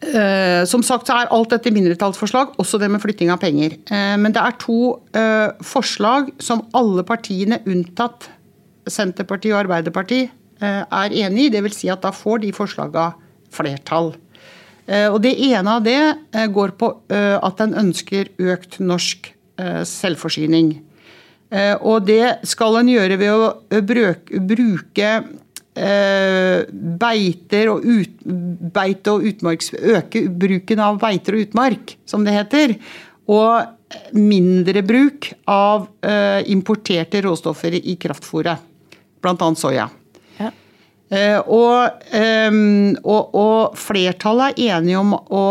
uh, 0.03 0.65
Som 0.67 0.83
sagt 0.83 1.07
så 1.09 1.21
er 1.21 1.33
alt 1.35 1.53
dette 1.55 1.71
mindretallsforslag, 1.71 2.57
også 2.59 2.81
det 2.83 2.91
med 2.91 3.03
flytting 3.05 3.31
av 3.31 3.39
penger. 3.43 3.77
Uh, 3.91 4.17
men 4.19 4.35
det 4.35 4.43
er 4.43 4.57
to 4.63 4.97
forslag 5.63 6.33
som 6.43 6.65
alle 6.75 7.05
partiene 7.07 7.61
unntatt 7.67 8.31
Senterpartiet 8.91 9.55
og 9.55 9.63
Arbeiderpartiet 9.63 10.33
er 10.61 11.15
enig 11.25 11.47
i. 11.47 11.53
Dvs. 11.53 11.79
Si 11.81 11.89
at 11.93 12.03
da 12.05 12.11
får 12.15 12.43
de 12.43 12.51
forslaga 12.53 13.13
flertall. 13.53 14.13
Og 14.85 15.17
Det 15.25 15.31
ene 15.47 15.77
av 15.79 15.85
det 15.87 16.01
går 16.53 16.75
på 16.77 16.91
at 17.09 17.61
en 17.65 17.71
ønsker 17.81 18.29
økt 18.37 18.77
norsk 18.85 19.31
selvforsyning. 19.89 20.75
Eh, 21.55 21.75
og 21.87 22.05
det 22.09 22.47
skal 22.49 22.81
en 22.81 22.91
gjøre 22.91 23.19
ved 23.21 23.31
å 23.31 23.49
eh, 23.71 23.83
bruke 23.85 25.11
eh, 25.15 26.65
beiter 27.05 27.71
og 27.71 27.87
ut, 27.87 28.15
beite 28.75 29.15
og 29.15 29.27
utmarks, 29.31 29.71
øke 29.79 30.27
bruken 30.29 30.83
av 30.83 30.99
beiter 31.03 31.37
og 31.37 31.47
utmark, 31.47 31.97
som 32.09 32.27
det 32.27 32.35
heter. 32.35 32.79
Og 33.31 34.11
mindre 34.19 34.83
bruk 34.83 35.31
av 35.49 35.87
importerte 36.51 37.21
råstoffer 37.23 37.77
i 37.79 37.95
kraftfôret, 38.01 38.59
bl.a. 39.23 39.49
soya. 39.55 39.87
Eh, 41.13 41.37
og, 41.53 42.01
og, 43.05 43.35
og, 43.37 43.75
flertallet 43.77 44.57
er 44.57 44.79
enige 44.79 45.03
om 45.03 45.13
å, 45.13 45.43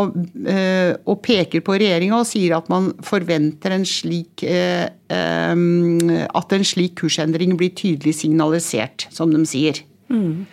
eh, 0.50 0.96
og 1.06 1.22
peker 1.24 1.62
på 1.64 1.76
regjeringa 1.78 2.18
og 2.18 2.28
sier 2.28 2.56
at 2.58 2.72
man 2.74 2.90
forventer 3.06 3.76
en 3.76 3.86
slik 3.88 4.44
eh, 4.48 4.90
At 5.14 6.56
en 6.58 6.66
slik 6.66 6.96
kursendring 7.04 7.54
blir 7.60 7.70
tydelig 7.78 8.16
signalisert, 8.24 9.06
som 9.14 9.30
de 9.30 9.44
sier. 9.46 9.84
Mm. 10.10 10.48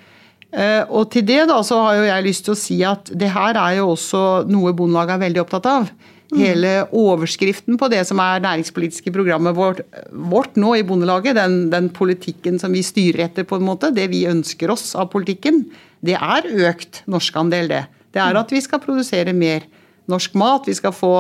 Og 0.90 1.06
til 1.14 1.24
det 1.24 1.46
da 1.48 1.60
så 1.64 1.78
har 1.86 1.96
jo 1.96 2.08
jeg 2.08 2.26
lyst 2.26 2.44
til 2.44 2.52
å 2.52 2.58
si 2.58 2.76
at 2.84 3.08
det 3.16 3.30
her 3.32 3.56
er 3.56 3.78
jo 3.78 3.92
også 3.94 4.22
noe 4.50 4.74
Bondelaget 4.76 5.14
er 5.14 5.22
veldig 5.22 5.42
opptatt 5.46 5.68
av. 5.70 5.88
Hele 6.38 6.72
overskriften 6.94 7.78
på 7.80 7.88
det 7.90 8.04
som 8.08 8.20
er 8.22 8.42
næringspolitiske 8.44 9.10
programmet 9.14 9.56
vårt, 9.56 9.82
vårt 10.10 10.58
nå 10.60 10.76
i 10.78 10.84
Bondelaget, 10.86 11.34
den, 11.38 11.64
den, 11.72 11.88
politikken 11.90 12.60
som 12.62 12.74
vi 12.76 12.84
styrer 12.86 13.26
etter, 13.26 13.46
på 13.48 13.58
en 13.58 13.66
måte, 13.66 13.90
det 13.94 14.06
vi 14.12 14.26
ønsker 14.30 14.70
oss 14.70 14.92
av 14.94 15.10
politikken, 15.10 15.64
det 16.06 16.14
er 16.16 16.46
økt 16.70 17.02
norskandel, 17.10 17.70
det. 17.72 17.84
Det 18.14 18.22
er 18.22 18.38
at 18.38 18.52
vi 18.54 18.62
skal 18.62 18.82
produsere 18.82 19.34
mer 19.36 19.66
norsk 20.10 20.34
mat. 20.38 20.66
Vi 20.66 20.74
skal 20.74 20.94
få 20.94 21.14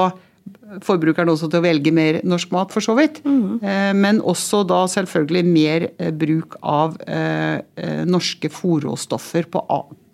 forbrukerne 0.86 1.34
også 1.34 1.48
til 1.50 1.60
å 1.60 1.64
velge 1.64 1.92
mer 1.94 2.20
norsk 2.26 2.52
mat, 2.54 2.72
for 2.74 2.84
så 2.84 2.96
vidt. 2.98 3.20
Mm. 3.26 3.60
Men 3.98 4.22
også 4.22 4.62
da 4.68 4.84
selvfølgelig 4.90 5.44
mer 5.46 5.88
eh, 5.90 6.12
bruk 6.14 6.56
av 6.62 6.96
eh, 7.06 7.60
norske 8.08 8.50
fôrråstoffer, 8.54 9.50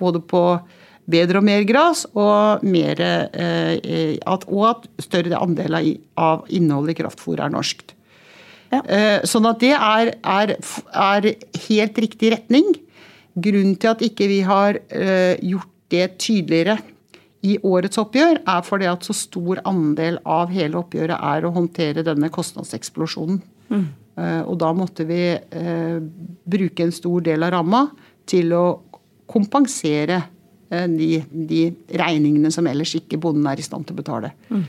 både 0.01 0.23
på 0.25 0.43
bedre 1.11 1.41
og 1.41 1.47
mer 1.47 1.67
gras, 1.69 2.05
og, 2.15 2.65
mer, 2.67 3.01
eh, 3.01 4.17
at, 4.27 4.47
og 4.49 4.65
at 4.71 4.89
større 5.05 5.39
andel 5.39 5.79
av 6.19 6.47
innholdet 6.51 6.97
i 6.97 7.03
kraftfôr 7.03 7.43
er 7.43 7.53
norskt. 7.55 7.95
Ja. 8.73 8.81
Eh, 8.83 9.21
sånn 9.29 9.47
at 9.47 9.63
det 9.63 9.75
er, 9.77 10.13
er, 10.27 10.57
er, 10.91 11.31
helt 11.69 12.03
riktig 12.03 12.33
retning. 12.35 12.75
Grunnen 13.37 13.77
til 13.79 13.93
at 13.93 14.03
ikke 14.03 14.29
vi 14.31 14.41
har 14.47 14.81
eh, 14.91 15.39
gjort 15.45 15.73
det 15.95 16.07
tydeligere 16.19 16.81
i 17.47 17.55
årets 17.63 18.01
oppgjør, 18.03 18.41
er 18.49 18.65
fordi 18.67 18.89
at 18.91 19.07
så 19.07 19.15
stor 19.15 19.61
andel 19.69 20.19
av 20.27 20.51
hele 20.51 20.81
oppgjøret 20.81 21.15
er 21.15 21.47
å 21.47 21.53
håndtere 21.55 22.03
denne 22.07 22.31
kostnadseksplosjonen. 22.35 23.39
Mm. 23.71 23.87
Eh, 24.17 24.43
og 24.49 24.57
da 24.63 24.73
måtte 24.75 25.07
vi 25.07 25.21
eh, 25.37 25.99
bruke 26.49 26.87
en 26.87 26.95
stor 26.95 27.23
del 27.27 27.47
av 27.47 27.55
ramma 27.55 27.85
til 28.27 28.55
å 28.57 28.65
kompensere 29.31 30.23
de, 30.69 31.21
de, 31.31 31.61
regningene 31.95 32.51
som 32.51 32.67
ellers 32.67 32.95
ikke 32.99 33.21
bonden 33.23 33.47
er 33.47 33.61
i 33.61 33.65
stand 33.65 33.87
til 33.87 33.95
å 33.95 34.01
betale. 34.01 34.33
Mm. 34.51 34.65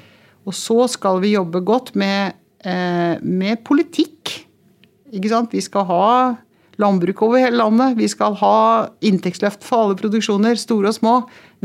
Og 0.47 0.55
så 0.55 0.85
skal 0.91 1.21
vi 1.23 1.33
jobbe 1.33 1.63
godt 1.65 1.93
med, 1.99 2.37
eh, 2.63 3.17
med 3.21 3.63
politikk. 3.67 4.33
Ikke 5.11 5.31
sant? 5.31 5.51
Vi 5.51 5.63
skal 5.63 5.87
ha 5.89 6.09
landbruk 6.77 7.21
over 7.25 7.41
hele 7.41 7.59
landet. 7.59 7.97
Vi 7.97 8.07
skal 8.07 8.37
ha 8.39 8.57
inntektsløft 9.05 9.65
for 9.65 9.87
alle 9.87 9.99
produksjoner, 9.99 10.59
store 10.59 10.91
og 10.91 10.97
små. 10.97 11.15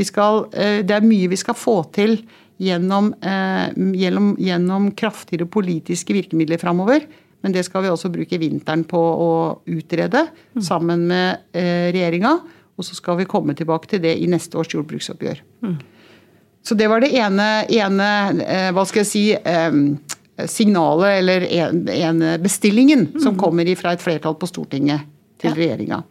Skal, 0.03 0.47
eh, 0.55 0.83
det 0.83 0.97
er 0.97 1.07
mye 1.07 1.29
vi 1.29 1.37
skal 1.37 1.55
få 1.55 1.83
til 1.93 2.23
gjennom, 2.59 3.15
eh, 3.23 3.73
gjennom, 3.75 4.37
gjennom 4.39 4.91
kraftigere 4.97 5.47
politiske 5.47 6.15
virkemidler 6.15 6.59
framover. 6.59 7.07
Men 7.43 7.53
det 7.53 7.65
skal 7.67 7.83
vi 7.83 7.89
også 7.89 8.11
bruke 8.13 8.39
vinteren 8.39 8.85
på 8.87 8.99
å 8.99 9.59
utrede 9.67 10.29
sammen 10.63 11.07
med 11.07 11.39
eh, 11.53 11.91
regjeringa. 11.93 12.41
Og 12.79 12.87
så 12.87 12.97
skal 12.97 13.19
vi 13.21 13.29
komme 13.29 13.55
tilbake 13.59 13.91
til 13.91 14.03
det 14.05 14.17
i 14.19 14.29
neste 14.31 14.59
års 14.59 14.73
jordbruksoppgjør. 14.73 15.43
Mm. 15.67 15.77
Så 16.63 16.77
det 16.79 16.89
var 16.89 17.03
det 17.03 17.11
ene, 17.19 17.49
ene 17.69 18.09
hva 18.73 18.85
skal 18.87 19.03
jeg 19.03 19.11
si, 19.11 19.25
signalet 20.49 21.19
eller 21.19 21.47
en, 21.59 21.83
en 21.91 22.23
bestillingen 22.43 23.09
som 23.17 23.35
mm. 23.35 23.41
kommer 23.41 23.73
fra 23.79 23.97
et 23.97 24.03
flertall 24.03 24.39
på 24.39 24.49
Stortinget 24.49 25.09
til 25.43 25.51
ja. 25.51 25.59
regjeringa. 25.59 26.03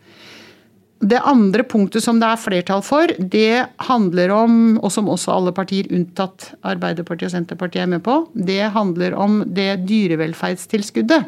Det 1.01 1.17
andre 1.25 1.63
punktet 1.65 2.03
som 2.05 2.19
det 2.21 2.27
er 2.29 2.37
flertall 2.37 2.83
for, 2.85 3.09
det 3.17 3.65
handler 3.87 4.33
om, 4.35 4.57
og 4.77 4.91
som 4.93 5.09
også 5.09 5.33
alle 5.33 5.53
partier 5.55 5.89
unntatt 5.89 6.51
Arbeiderpartiet 6.61 7.31
og 7.31 7.33
Senterpartiet 7.33 7.87
er 7.87 7.93
med 7.95 8.03
på, 8.05 8.19
det 8.37 8.67
handler 8.75 9.15
om 9.17 9.41
det 9.49 9.79
dyrevelferdstilskuddet 9.89 11.23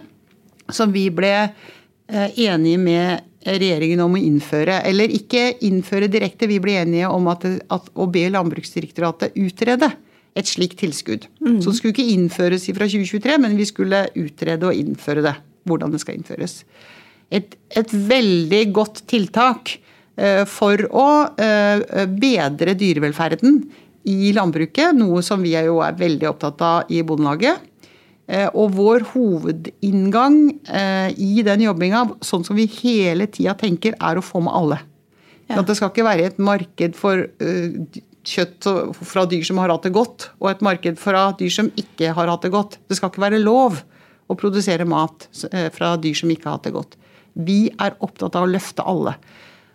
som 0.70 0.94
vi 0.94 1.08
ble 1.12 1.34
eh, 1.42 2.40
enige 2.46 2.78
med 2.78 3.26
regjeringen 3.46 4.02
om 4.04 4.16
å 4.16 4.22
innføre. 4.22 4.80
Eller 4.88 5.12
ikke 5.14 5.54
innføre 5.68 6.10
direkte, 6.12 6.50
vi 6.50 6.62
ble 6.64 6.78
enige 6.82 7.12
om 7.12 7.30
at, 7.32 7.46
at 7.46 7.92
å 7.94 8.08
be 8.12 8.26
Landbruksdirektoratet 8.34 9.38
utrede 9.40 9.92
et 10.38 10.50
slikt 10.50 10.80
tilskudd. 10.82 11.28
Mm. 11.44 11.60
Så 11.62 11.70
det 11.72 11.78
skulle 11.78 11.94
ikke 11.94 12.16
innføres 12.16 12.66
fra 12.72 12.90
2023, 12.90 13.38
men 13.44 13.58
vi 13.60 13.68
skulle 13.70 14.08
utrede 14.18 14.70
og 14.70 14.78
innføre 14.78 15.26
det. 15.26 15.38
Hvordan 15.70 15.94
det 15.94 16.02
skal 16.04 16.18
innføres. 16.18 16.58
Et, 17.32 17.54
et 17.72 17.94
veldig 17.94 18.64
godt 18.76 19.06
tiltak 19.08 19.78
uh, 20.20 20.44
for 20.50 20.82
å 20.92 21.08
uh, 21.32 21.84
bedre 22.20 22.74
dyrevelferden 22.76 23.62
i 24.12 24.34
landbruket, 24.36 24.92
noe 24.98 25.22
som 25.24 25.40
vi 25.46 25.54
jo 25.56 25.78
er 25.86 25.96
veldig 25.96 26.28
opptatt 26.34 26.66
av 26.68 26.92
i 26.92 27.00
Bondelaget. 27.08 27.64
Uh, 28.24 28.48
og 28.56 28.72
vår 28.78 29.04
hovedinngang 29.12 30.38
i 31.20 31.44
den 31.44 31.66
jobbinga, 31.66 32.06
sånn 32.24 32.46
som 32.48 32.56
vi 32.56 32.70
hele 32.80 33.28
tida 33.28 33.52
tenker, 33.60 33.98
er 34.00 34.20
å 34.20 34.24
få 34.24 34.40
med 34.46 34.56
alle. 34.56 34.80
Ja. 35.50 35.60
At 35.60 35.68
det 35.68 35.76
skal 35.76 35.92
ikke 35.92 36.08
være 36.08 36.30
et 36.32 36.40
marked 36.40 36.96
for 36.96 37.26
kjøtt 38.24 38.68
fra 39.04 39.26
dyr 39.30 39.44
som 39.46 39.60
har 39.60 39.72
hatt 39.74 39.86
det 39.86 39.94
godt, 39.96 40.30
og 40.40 40.50
et 40.52 40.64
marked 40.64 41.00
fra 41.02 41.28
dyr 41.40 41.52
som 41.52 41.70
ikke 41.80 42.14
har 42.16 42.32
hatt 42.32 42.46
det 42.46 42.54
godt. 42.54 42.80
Det 42.88 42.98
skal 42.98 43.12
ikke 43.12 43.26
være 43.26 43.42
lov 43.44 43.82
å 44.32 44.38
produsere 44.40 44.88
mat 44.88 45.28
eh, 45.52 45.70
fra 45.74 45.94
dyr 46.00 46.18
som 46.18 46.32
ikke 46.32 46.48
har 46.50 46.58
hatt 46.58 46.70
det 46.70 46.76
godt. 46.76 46.98
Vi 47.34 47.68
er 47.82 47.98
opptatt 48.06 48.38
av 48.40 48.46
å 48.46 48.52
løfte 48.52 48.86
alle. 48.88 49.18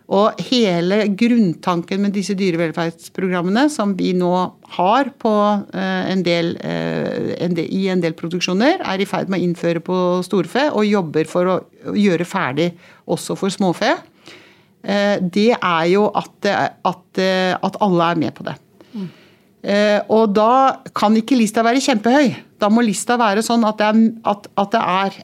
Og 0.09 0.39
hele 0.49 1.03
grunntanken 1.13 2.01
med 2.01 2.15
disse 2.17 2.33
dyrevelferdsprogrammene, 2.37 3.67
som 3.69 3.91
vi 3.97 4.09
nå 4.17 4.31
har 4.73 5.11
eh, 5.11 6.05
en 6.09 6.23
del, 6.25 6.55
eh, 6.65 7.35
en 7.45 7.53
del, 7.53 7.67
i 7.69 7.83
en 7.93 8.01
del 8.01 8.15
produksjoner, 8.17 8.81
er 8.81 9.03
i 9.03 9.05
ferd 9.09 9.29
med 9.29 9.37
å 9.37 9.45
innføre 9.45 9.83
på 9.85 9.97
storfe, 10.25 10.71
og 10.73 10.87
jobber 10.89 11.29
for 11.29 11.51
å 11.53 11.59
gjøre 11.93 12.25
ferdig 12.25 12.71
også 13.05 13.37
for 13.37 13.53
småfe. 13.53 13.91
Eh, 14.81 15.21
det 15.21 15.51
er 15.53 15.85
jo 15.91 16.07
at, 16.17 16.49
at, 16.49 17.21
at 17.61 17.79
alle 17.85 18.09
er 18.09 18.23
med 18.23 18.33
på 18.33 18.47
det. 18.49 18.57
Mm. 18.89 19.07
Og 20.15 20.31
da 20.31 20.79
kan 20.95 21.13
ikke 21.19 21.35
lista 21.35 21.61
være 21.67 21.83
kjempehøy. 21.83 22.29
Da 22.63 22.69
må 22.71 22.81
lista 22.81 23.17
være 23.19 23.43
sånn 23.43 23.65
at 23.67 23.77
det 23.77 23.89
er, 23.91 23.99
at, 24.31 24.47
det 24.71 24.81
er, 24.81 25.17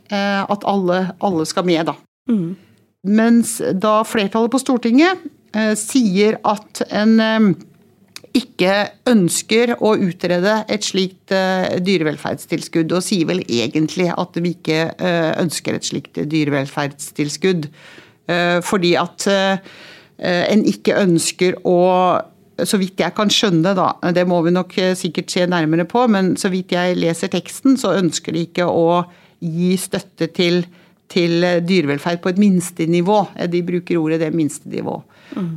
at 0.44 0.68
alle, 0.68 1.00
alle, 1.24 1.46
skal 1.48 1.66
med, 1.66 1.88
da. 1.88 1.96
Mm. 2.30 2.52
Mens 3.06 3.60
da 3.78 4.00
flertallet 4.08 4.54
på 4.54 4.60
Stortinget 4.62 5.26
eh, 5.56 5.74
sier 5.78 6.40
at 6.48 6.82
en 6.90 7.16
eh, 7.22 7.50
ikke 8.36 8.74
ønsker 9.08 9.76
å 9.78 9.94
utrede 9.96 10.58
et 10.72 10.84
slikt 10.84 11.32
eh, 11.36 11.78
dyrevelferdstilskudd, 11.86 12.92
og 12.98 13.06
sier 13.06 13.30
vel 13.30 13.44
egentlig 13.46 14.10
at 14.12 14.40
vi 14.42 14.56
ikke 14.58 14.80
ønsker 15.40 15.78
et 15.78 15.88
slikt 15.88 16.20
dyrevelferdstilskudd. 16.32 17.70
Fordi 18.66 18.96
at 18.98 19.22
en 19.30 20.64
ikke 20.66 20.96
ønsker 20.98 21.60
å 21.62 21.76
så 22.66 22.80
vidt 22.82 23.04
jeg 23.04 23.14
kan 23.14 23.30
skjønne, 23.30 23.76
da, 23.78 23.92
det 24.16 24.24
må 24.26 24.40
vi 24.42 24.54
nok 24.56 24.74
sikkert 24.98 25.30
se 25.30 25.44
nærmere 25.46 25.86
på, 25.86 26.08
men 26.10 26.34
så 26.40 26.50
vidt 26.50 26.74
jeg 26.74 26.98
leser 26.98 27.30
teksten, 27.30 27.78
så 27.78 27.94
ønsker 28.00 28.34
de 28.34 28.48
ikke 28.48 28.66
å 28.66 29.04
gi 29.46 29.76
støtte 29.78 30.32
til, 30.34 30.64
til 31.12 31.44
dyrevelferd 31.66 32.22
på 32.24 32.32
et 32.32 32.40
minstenivå. 32.42 33.20
De 33.52 33.62
bruker 33.66 34.00
ordet 34.02 34.22
det 34.24 34.32
minstenivå. 34.36 34.96
Mm. 35.36 35.52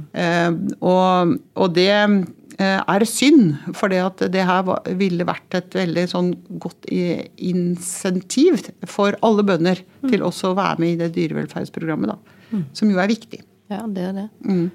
Og, 0.80 1.34
og, 1.56 1.68
det 1.76 1.88
er 1.92 3.04
synd, 3.08 3.54
for 3.76 3.92
det, 3.92 4.30
det 4.34 4.44
her 4.48 4.68
ville 4.98 5.26
vært 5.28 5.58
et 5.58 5.76
veldig 5.78 6.04
sånn 6.10 6.32
godt 6.60 6.88
insentiv 6.88 8.64
for 8.88 9.16
alle 9.24 9.44
bønder 9.46 9.80
mm. 9.84 10.10
til 10.10 10.24
også 10.26 10.52
å 10.52 10.58
være 10.58 10.82
med 10.84 10.94
i 10.94 11.00
det 11.04 11.12
dyrevelferdsprogrammet. 11.16 12.12
da. 12.12 12.38
Mm. 12.50 12.66
Som 12.76 12.92
jo 12.92 13.00
er 13.00 13.10
viktig. 13.12 13.42
Ja, 13.72 13.82
det 13.86 14.04
er 14.10 14.14
det. 14.16 14.28
Mm. 14.44 14.68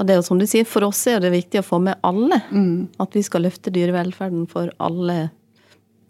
Og 0.00 0.06
det 0.06 0.14
er 0.14 0.20
jo 0.20 0.24
som 0.30 0.40
du 0.40 0.46
sier, 0.48 0.64
for 0.68 0.86
oss 0.86 1.02
er 1.10 1.20
det 1.22 1.32
viktig 1.34 1.60
å 1.60 1.66
få 1.66 1.80
med 1.84 2.00
alle. 2.06 2.40
Mm. 2.50 2.88
At 3.02 3.14
vi 3.16 3.22
skal 3.26 3.44
løfte 3.44 3.72
dyrevelferden 3.74 4.46
for 4.50 4.72
alle 4.82 5.28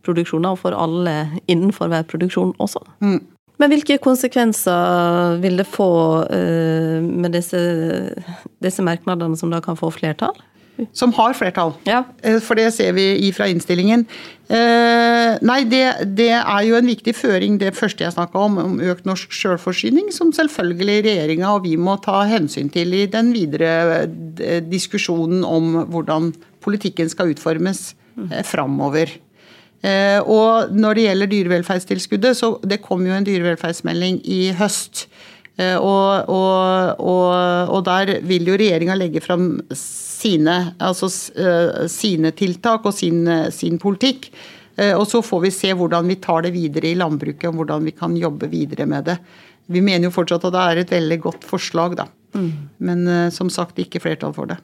produksjoner, 0.07 0.55
og 0.55 0.61
for 0.63 0.77
alle 0.77 1.43
innenfor 1.51 1.91
hver 1.93 2.07
produksjon 2.09 2.55
også. 2.63 2.83
Mm. 3.05 3.21
Men 3.61 3.73
hvilke 3.75 3.99
konsekvenser 4.01 5.37
vil 5.43 5.61
det 5.61 5.69
få 5.69 5.91
uh, 6.25 6.99
med 7.05 7.35
disse, 7.37 7.61
disse 8.65 8.85
merknadene 8.85 9.37
som 9.37 9.53
da 9.53 9.61
kan 9.65 9.77
få 9.77 9.93
flertall? 9.93 10.39
Som 10.97 11.13
har 11.13 11.35
flertall. 11.37 11.75
Ja. 11.85 12.05
Eh, 12.23 12.39
for 12.43 12.59
det 12.59 12.71
ser 12.75 12.95
vi 12.97 13.29
fra 13.37 13.49
innstillingen. 13.51 14.07
Eh, 14.49 15.37
nei, 15.47 15.59
det, 15.69 15.85
det, 16.17 16.33
er 16.39 16.63
jo 16.67 16.79
en 16.79 16.89
viktig 16.89 17.15
føring, 17.17 17.59
det 17.61 17.75
første 17.77 18.05
jeg 18.07 18.17
snakka 18.17 18.47
om, 18.47 18.59
om 18.63 18.77
økt 18.93 19.07
norsk 19.09 19.35
sjølforsyning, 19.35 20.11
som 20.15 20.33
selvfølgelig 20.35 21.05
regjeringa 21.07 21.55
og 21.55 21.69
vi 21.69 21.77
må 21.81 21.99
ta 22.05 22.23
hensyn 22.31 22.73
til 22.73 22.97
i 22.97 23.05
den 23.11 23.35
videre 23.37 23.73
eh, 24.01 24.61
diskusjonen 24.65 25.45
om 25.47 25.83
hvordan 25.93 26.33
politikken 26.65 27.13
skal 27.13 27.35
utformes 27.35 27.91
framover. 28.45 29.13
Og 29.81 30.73
når 30.77 30.97
det 30.97 31.05
gjelder 31.07 31.29
dyrevelferdstilskuddet, 31.31 32.37
så 32.37 32.51
det 32.69 32.83
kom 32.85 33.07
jo 33.07 33.15
en 33.17 33.25
dyrevelferdsmelding 33.25 34.19
i 34.29 34.51
høst. 34.59 35.07
Og, 35.57 36.29
og, 36.29 37.01
og, 37.01 37.73
og 37.73 37.81
der 37.89 38.19
vil 38.29 38.49
jo 38.49 38.59
regjeringa 38.61 38.99
legge 39.01 39.23
fram 39.25 39.55
sine, 40.21 40.57
altså, 40.81 41.09
eh, 41.37 41.87
sine 41.91 42.33
tiltak 42.37 42.87
og 42.89 42.97
sin, 42.97 43.25
sin, 43.55 43.79
politikk. 43.81 44.31
Eh, 44.77 44.93
og 44.97 45.07
så 45.09 45.23
får 45.25 45.45
vi 45.47 45.55
se 45.55 45.73
hvordan 45.77 46.11
vi 46.11 46.19
tar 46.23 46.47
det 46.47 46.55
videre 46.57 46.91
i 46.91 46.99
landbruket, 46.99 47.49
og 47.51 47.61
hvordan 47.61 47.89
vi 47.89 47.97
kan 47.97 48.17
jobbe 48.17 48.51
videre 48.53 48.89
med 48.91 49.09
det. 49.11 49.19
Vi 49.71 49.83
mener 49.85 50.09
jo 50.09 50.15
fortsatt 50.15 50.47
at 50.49 50.57
det 50.57 50.67
er 50.67 50.83
et 50.83 50.95
veldig 50.97 51.21
godt 51.27 51.47
forslag, 51.47 51.97
da. 52.01 52.09
Mm. 52.35 52.53
Men 52.87 53.07
eh, 53.09 53.27
som 53.35 53.51
sagt 53.53 53.81
ikke 53.83 54.03
flertall 54.03 54.37
for 54.37 54.51
det. 54.51 54.61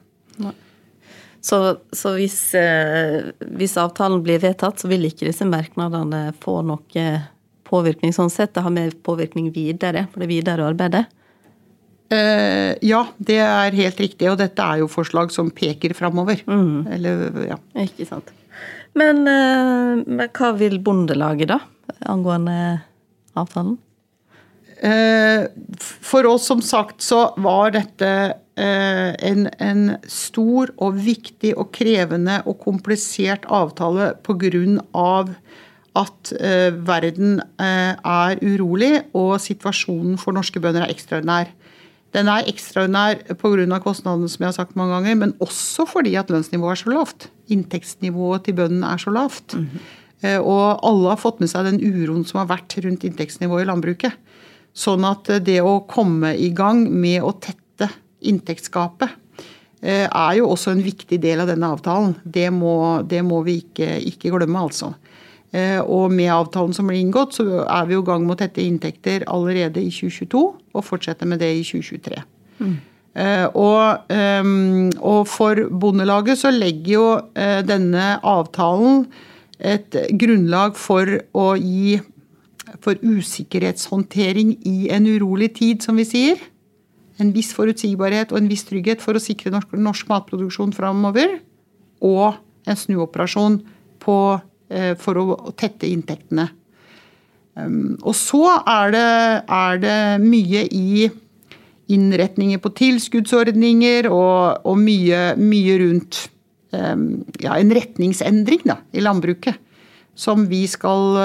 Så, 1.47 1.57
så 1.95 2.11
hvis, 2.17 2.39
hvis, 3.55 3.77
avtalen 3.79 4.19
blir 4.25 4.41
vedtatt, 4.43 4.81
så 4.81 4.89
vil 4.91 5.07
ikke 5.07 5.29
disse 5.29 5.47
merknadene 5.47 6.33
få 6.43 6.57
noe 6.67 7.05
påvirkning 7.67 8.11
sånn 8.15 8.31
sett? 8.33 8.51
Det 8.55 8.63
har 8.65 8.73
mer 8.73 8.91
påvirkning 9.05 9.47
videre 9.55 10.07
for 10.11 10.23
det 10.23 10.31
videre 10.31 10.67
arbeidet? 10.67 11.05
Uh, 12.07 12.71
ja, 12.85 13.01
det 13.19 13.39
er 13.43 13.75
helt 13.75 13.99
riktig. 13.99 14.29
Og 14.31 14.39
dette 14.39 14.63
er 14.63 14.81
jo 14.81 14.91
forslag 14.91 15.33
som 15.35 15.51
peker 15.51 15.95
framover. 15.97 16.43
Mm. 16.47 16.87
Eller, 16.95 17.25
ja. 17.49 17.57
Ikke 17.83 18.07
sant. 18.07 18.31
Men, 18.97 19.25
uh, 19.27 19.99
men, 20.05 20.29
hva 20.31 20.53
vil 20.57 20.79
Bondelaget, 20.83 21.51
da? 21.51 21.59
Angående 22.07 22.79
avtalen? 23.37 23.75
Uh, 24.77 25.49
for 25.75 26.29
oss, 26.29 26.47
som 26.47 26.61
sagt, 26.63 27.01
så 27.03 27.31
var 27.41 27.75
dette 27.75 28.11
en, 28.57 29.47
en, 29.61 29.81
stor 30.09 30.71
og 30.81 30.95
viktig 31.05 31.51
og 31.57 31.69
krevende 31.75 32.39
og 32.49 32.57
komplisert 32.63 33.45
avtale 33.53 34.15
pga. 34.25 35.25
at 35.97 36.31
verden 36.87 37.41
er 37.59 38.41
urolig 38.41 39.03
og 39.13 39.37
situasjonen 39.41 40.17
for 40.17 40.33
norske 40.33 40.59
bønder 40.59 40.87
er 40.87 40.93
ekstraordinær. 40.93 41.53
Den 42.15 42.29
er 42.31 42.47
ekstraordinær 42.47 43.21
pga. 43.37 43.79
kostnadene, 43.83 44.29
som 44.29 44.43
jeg 44.43 44.47
har 44.47 44.57
sagt 44.57 44.75
mange 44.75 44.95
ganger, 44.95 45.15
men 45.15 45.35
også 45.39 45.85
fordi 45.89 46.15
at 46.15 46.29
lønnsnivået 46.29 46.71
er 46.71 46.81
så 46.81 46.89
lavt. 46.89 47.29
Inntektsnivået 47.49 48.43
til 48.47 48.57
bøndene 48.57 48.87
er 48.93 48.97
så 48.97 49.11
lavt. 49.11 49.53
Mm 49.53 49.67
-hmm. 49.67 50.39
Og 50.41 50.79
alle 50.81 51.09
har 51.09 51.21
fått 51.21 51.39
med 51.39 51.49
seg 51.49 51.65
den 51.65 51.81
uroen 51.81 52.25
som 52.25 52.39
har 52.39 52.57
vært 52.57 52.73
rundt 52.83 53.03
inntektsnivået 53.03 53.61
i 53.61 53.69
landbruket. 53.69 54.13
Sånn 54.73 55.05
at 55.05 55.45
det 55.45 55.61
å 55.61 55.85
komme 55.87 56.35
i 56.37 56.49
gang 56.49 56.89
med 56.89 57.21
å 57.21 57.33
tette 57.39 57.66
inntektsgapet 58.29 59.23
er 59.87 60.31
jo 60.39 60.47
også 60.49 60.71
en 60.73 60.81
viktig 60.81 61.19
del 61.21 61.43
av 61.43 61.51
denne 61.51 61.67
avtalen. 61.69 62.15
Det 62.25 62.47
må, 62.49 63.03
det 63.05 63.19
må 63.21 63.43
vi 63.45 63.59
ikke, 63.61 63.91
ikke, 64.09 64.31
glemme, 64.33 64.63
altså. 64.65 64.89
Og 65.85 66.09
med 66.11 66.31
avtalen 66.33 66.73
som 66.73 66.89
blir 66.89 66.97
inngått, 66.97 67.37
så 67.37 67.61
er 67.61 67.85
vi 67.85 67.93
i 67.93 68.01
gang 68.07 68.25
med 68.25 68.33
å 68.33 68.39
tette 68.41 68.65
inntekter 68.65 69.27
allerede 69.29 69.83
i 69.85 69.91
2022, 69.93 70.41
og 70.73 70.87
fortsette 70.87 71.29
med 71.29 71.43
det 71.45 71.51
i 71.59 71.61
2023. 71.61 72.23
Mm. 72.57 72.73
Og, 73.53 74.09
og, 74.97 75.21
for 75.29 75.61
Bondelaget 75.69 76.41
så 76.41 76.49
legger 76.57 76.91
jo 76.91 77.07
denne 77.69 78.09
avtalen 78.25 79.05
et 79.57 79.93
grunnlag 80.17 80.77
for 80.77 81.19
å 81.37 81.51
gi 81.57 81.99
for 82.83 82.99
usikkerhetshåndtering 83.01 84.57
i 84.67 84.89
en 84.93 85.07
urolig 85.07 85.53
tid, 85.57 85.81
som 85.85 85.97
vi 85.97 86.05
sier. 86.07 86.41
En 87.21 87.31
viss 87.33 87.53
forutsigbarhet 87.57 88.31
og 88.33 88.41
en 88.41 88.49
viss 88.49 88.65
trygghet 88.67 89.01
for 89.03 89.17
å 89.17 89.21
sikre 89.21 89.51
norsk, 89.53 89.73
norsk 89.73 90.11
matproduksjon 90.11 90.75
framover. 90.75 91.39
Og 92.05 92.37
en 92.67 92.77
snuoperasjon 92.77 93.61
på, 94.03 94.17
eh, 94.69 94.93
for 94.99 95.17
å 95.17 95.53
tette 95.57 95.89
inntektene. 95.89 96.49
Um, 97.57 97.97
og 98.05 98.13
så 98.13 98.43
er 98.69 98.91
det, 98.93 99.07
er 99.49 99.79
det 99.81 99.99
mye 100.21 100.67
i 100.69 101.07
innretninger 101.89 102.59
på 102.61 102.69
tilskuddsordninger 102.77 104.09
og, 104.11 104.67
og 104.67 104.77
mye, 104.77 105.31
mye, 105.39 105.77
rundt 105.81 106.19
um, 106.75 107.23
ja, 107.41 107.55
en 107.55 107.71
retningsendring 107.73 108.61
da, 108.67 108.77
i 108.93 109.01
landbruket 109.01 109.57
som 110.17 110.47
vi 110.49 110.63
skal 110.69 111.19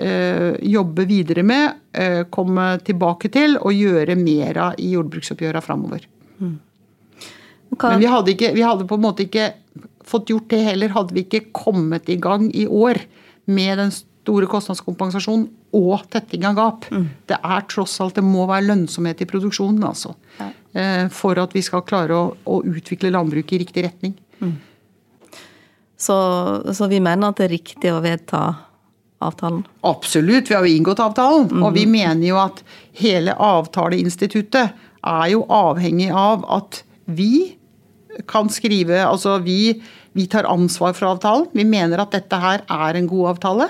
eh, 0.00 0.56
jobbe 0.64 1.04
videre 1.08 1.44
med, 1.44 1.82
eh, 1.92 2.22
komme 2.32 2.72
tilbake 2.86 3.28
til 3.32 3.58
og 3.60 3.76
gjøre 3.76 4.16
mer 4.16 4.60
av 4.64 4.80
i 4.80 4.94
jordbruksoppgjørene 4.94 5.64
framover. 5.64 6.06
Mm. 6.40 6.54
Men 7.70 8.00
vi 8.00 8.08
hadde, 8.10 8.32
ikke, 8.32 8.52
vi 8.56 8.64
hadde, 8.64 8.86
på 8.88 8.96
en 8.96 9.04
måte 9.04 9.26
ikke 9.26 9.50
fått 10.08 10.32
gjort 10.32 10.48
det 10.50 10.62
heller, 10.66 10.94
hadde 10.96 11.14
vi 11.14 11.26
ikke 11.26 11.50
kommet 11.54 12.08
i 12.10 12.16
gang 12.20 12.48
i 12.56 12.64
år 12.66 12.98
med 13.50 13.76
den 13.78 13.92
store 13.94 14.48
kostnadskompensasjonen 14.50 15.46
og 15.76 16.08
tetting 16.10 16.48
av 16.48 16.56
gap. 16.56 16.88
Mm. 16.90 17.06
Det 17.28 17.38
er 17.38 17.68
tross 17.70 17.98
alt, 18.02 18.16
det 18.16 18.24
må 18.26 18.48
være 18.48 18.70
lønnsomhet 18.70 19.20
i 19.22 19.28
produksjonen, 19.28 19.84
altså. 19.86 20.16
Ja. 20.40 20.48
Eh, 20.80 21.04
for 21.12 21.38
at 21.42 21.54
vi 21.54 21.62
skal 21.66 21.84
klare 21.86 22.16
å, 22.16 22.32
å 22.48 22.60
utvikle 22.64 23.12
landbruket 23.12 23.58
i 23.58 23.62
riktig 23.66 23.86
retning. 23.86 24.16
Mm. 24.40 24.56
Så, 26.00 26.16
så, 26.72 26.88
vi 26.88 27.00
mener 27.04 27.28
at 27.28 27.40
det 27.40 27.50
er 27.50 27.56
riktig 27.58 27.92
å 27.92 28.00
vedta 28.00 28.42
avtalen? 29.20 29.66
Absolutt, 29.84 30.48
vi 30.48 30.56
har 30.56 30.64
jo 30.64 30.78
inngått 30.78 31.02
avtalen. 31.04 31.50
Mm. 31.52 31.64
Og 31.66 31.74
vi 31.76 31.84
mener 31.90 32.24
jo 32.30 32.38
at 32.40 32.62
hele 32.96 33.34
avtaleinstituttet 33.36 34.72
er 35.00 35.26
jo 35.32 35.44
avhengig 35.52 36.08
av 36.16 36.46
at 36.48 36.82
vi 37.10 37.58
kan 38.28 38.50
skrive 38.52 38.98
Altså 39.06 39.38
vi, 39.44 39.76
vi 40.16 40.26
tar 40.30 40.48
ansvar 40.48 40.96
for 40.96 41.12
avtalen. 41.12 41.46
Vi 41.52 41.68
mener 41.68 42.02
at 42.02 42.16
dette 42.16 42.40
her 42.40 42.64
er 42.64 42.98
en 42.98 43.08
god 43.10 43.34
avtale. 43.34 43.68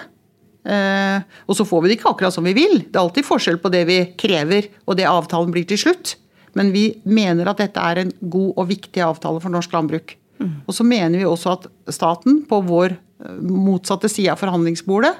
Eh, 0.60 1.22
og 1.48 1.56
så 1.56 1.64
får 1.64 1.82
vi 1.82 1.90
det 1.90 1.98
ikke 1.98 2.14
akkurat 2.14 2.34
som 2.36 2.46
vi 2.46 2.54
vil. 2.56 2.82
Det 2.86 2.94
er 2.94 3.04
alltid 3.04 3.26
forskjell 3.26 3.60
på 3.62 3.72
det 3.72 3.84
vi 3.88 4.00
krever 4.20 4.70
og 4.86 4.98
det 5.00 5.08
avtalen 5.08 5.52
blir 5.54 5.66
til 5.68 5.80
slutt. 5.80 6.14
Men 6.58 6.72
vi 6.74 6.92
mener 7.06 7.50
at 7.50 7.62
dette 7.62 7.82
er 7.82 8.02
en 8.02 8.14
god 8.20 8.54
og 8.56 8.70
viktig 8.70 9.02
avtale 9.06 9.42
for 9.42 9.52
norsk 9.52 9.74
landbruk. 9.74 10.16
Og 10.40 10.74
så 10.74 10.86
mener 10.86 11.20
vi 11.20 11.28
også 11.28 11.54
at 11.56 11.66
staten, 11.92 12.42
på 12.48 12.60
vår 12.66 12.94
eh, 12.94 13.40
motsatte 13.44 14.10
side 14.10 14.32
av 14.32 14.40
forhandlingsbordet, 14.40 15.12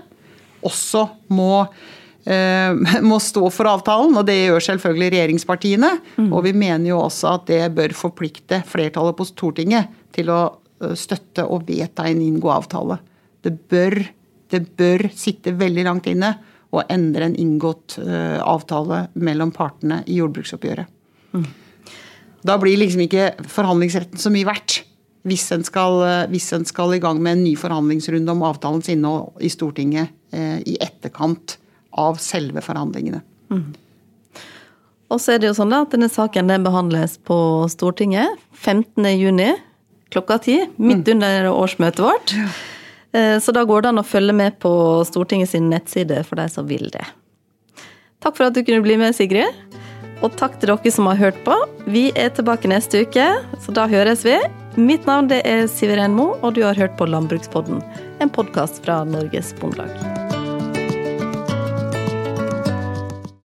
også 0.66 1.06
må, 1.36 1.64
eh, 2.24 2.72
må 3.10 3.20
stå 3.22 3.44
for 3.52 3.70
avtalen. 3.70 4.16
Og 4.16 4.26
det 4.28 4.38
gjør 4.38 4.66
selvfølgelig 4.70 5.12
regjeringspartiene. 5.16 5.92
Mm. 6.16 6.30
Og 6.30 6.44
vi 6.48 6.54
mener 6.56 6.92
jo 6.92 7.02
også 7.04 7.34
at 7.36 7.48
det 7.50 7.62
bør 7.76 7.96
forplikte 7.96 8.62
flertallet 8.68 9.18
på 9.18 9.28
Stortinget 9.28 9.92
til 10.16 10.32
å 10.32 10.42
eh, 10.48 10.96
støtte 10.98 11.46
og 11.46 11.68
vedta 11.68 12.08
en 12.08 12.22
inngå 12.24 12.52
avtale. 12.52 13.00
Det 13.44 13.54
bør, 13.72 13.98
det 14.52 14.64
bør 14.76 15.08
sitte 15.16 15.56
veldig 15.56 15.88
langt 15.88 16.08
inne 16.10 16.34
å 16.70 16.84
endre 16.86 17.26
en 17.26 17.34
inngått 17.34 17.96
avtale 17.98 19.00
mellom 19.18 19.50
partene 19.50 20.04
i 20.06 20.20
jordbruksoppgjøret. 20.20 20.86
Mm. 21.34 21.48
Da 22.46 22.54
blir 22.60 22.78
liksom 22.78 23.02
ikke 23.04 23.32
forhandlingsretten 23.50 24.20
så 24.20 24.30
mye 24.30 24.46
verdt 24.46 24.79
hvis 25.28 25.44
en, 25.52 25.64
skal, 25.66 26.00
hvis 26.32 26.48
en 26.56 26.64
skal 26.64 26.94
i 26.96 27.00
gang 27.02 27.18
med 27.20 27.36
en 27.36 27.44
ny 27.44 27.52
forhandlingsrunde 27.60 28.32
om 28.32 28.44
avtalens 28.48 28.88
innhold 28.88 29.42
i 29.44 29.50
Stortinget 29.52 30.14
eh, 30.32 30.62
i 30.64 30.78
etterkant 30.80 31.58
av 32.00 32.20
selve 32.22 32.62
forhandlingene. 32.64 33.20
Mm. 33.52 33.66
Og 35.10 35.18
så 35.20 35.34
er 35.34 35.42
det 35.42 35.50
jo 35.50 35.56
sånn 35.58 35.74
at 35.74 35.90
denne 35.92 36.08
saken 36.10 36.50
den 36.52 36.64
behandles 36.64 37.18
på 37.26 37.36
Stortinget 37.72 38.38
15.6 38.62 39.58
klokka 40.10 40.40
ti, 40.42 40.56
midt 40.76 41.06
mm. 41.06 41.12
under 41.14 41.48
årsmøtet 41.52 42.02
vårt. 42.02 42.34
Ja. 42.34 42.48
Eh, 43.12 43.36
så 43.42 43.52
da 43.54 43.64
går 43.66 43.82
det 43.82 43.92
an 43.92 44.02
å 44.02 44.06
følge 44.06 44.34
med 44.36 44.58
på 44.62 44.72
Stortingets 45.06 45.56
nettside 45.62 46.22
for 46.26 46.40
de 46.40 46.46
som 46.50 46.66
vil 46.70 46.88
det. 46.94 47.04
Takk 48.20 48.36
for 48.36 48.48
at 48.48 48.56
du 48.56 48.62
kunne 48.62 48.84
bli 48.84 48.98
med, 49.00 49.16
Sigrid. 49.16 49.54
Og 50.20 50.34
takk 50.36 50.58
til 50.60 50.68
dere 50.68 50.92
som 50.92 51.08
har 51.08 51.18
hørt 51.20 51.38
på. 51.46 51.54
Vi 51.88 52.10
er 52.12 52.32
tilbake 52.36 52.68
neste 52.70 53.06
uke, 53.06 53.30
så 53.64 53.74
da 53.74 53.86
høres 53.90 54.26
vi. 54.26 54.36
Mitt 54.80 55.06
navn 55.06 55.28
er 55.30 55.66
Siveren 55.68 56.14
Mo, 56.16 56.30
og 56.40 56.54
du 56.56 56.62
har 56.64 56.78
hørt 56.78 56.96
på 56.96 57.04
Landbrukspodden, 57.06 57.82
en 58.24 58.32
podkast 58.32 58.80
fra 58.84 59.02
Norges 59.04 59.52
Bondelag. 59.60 60.29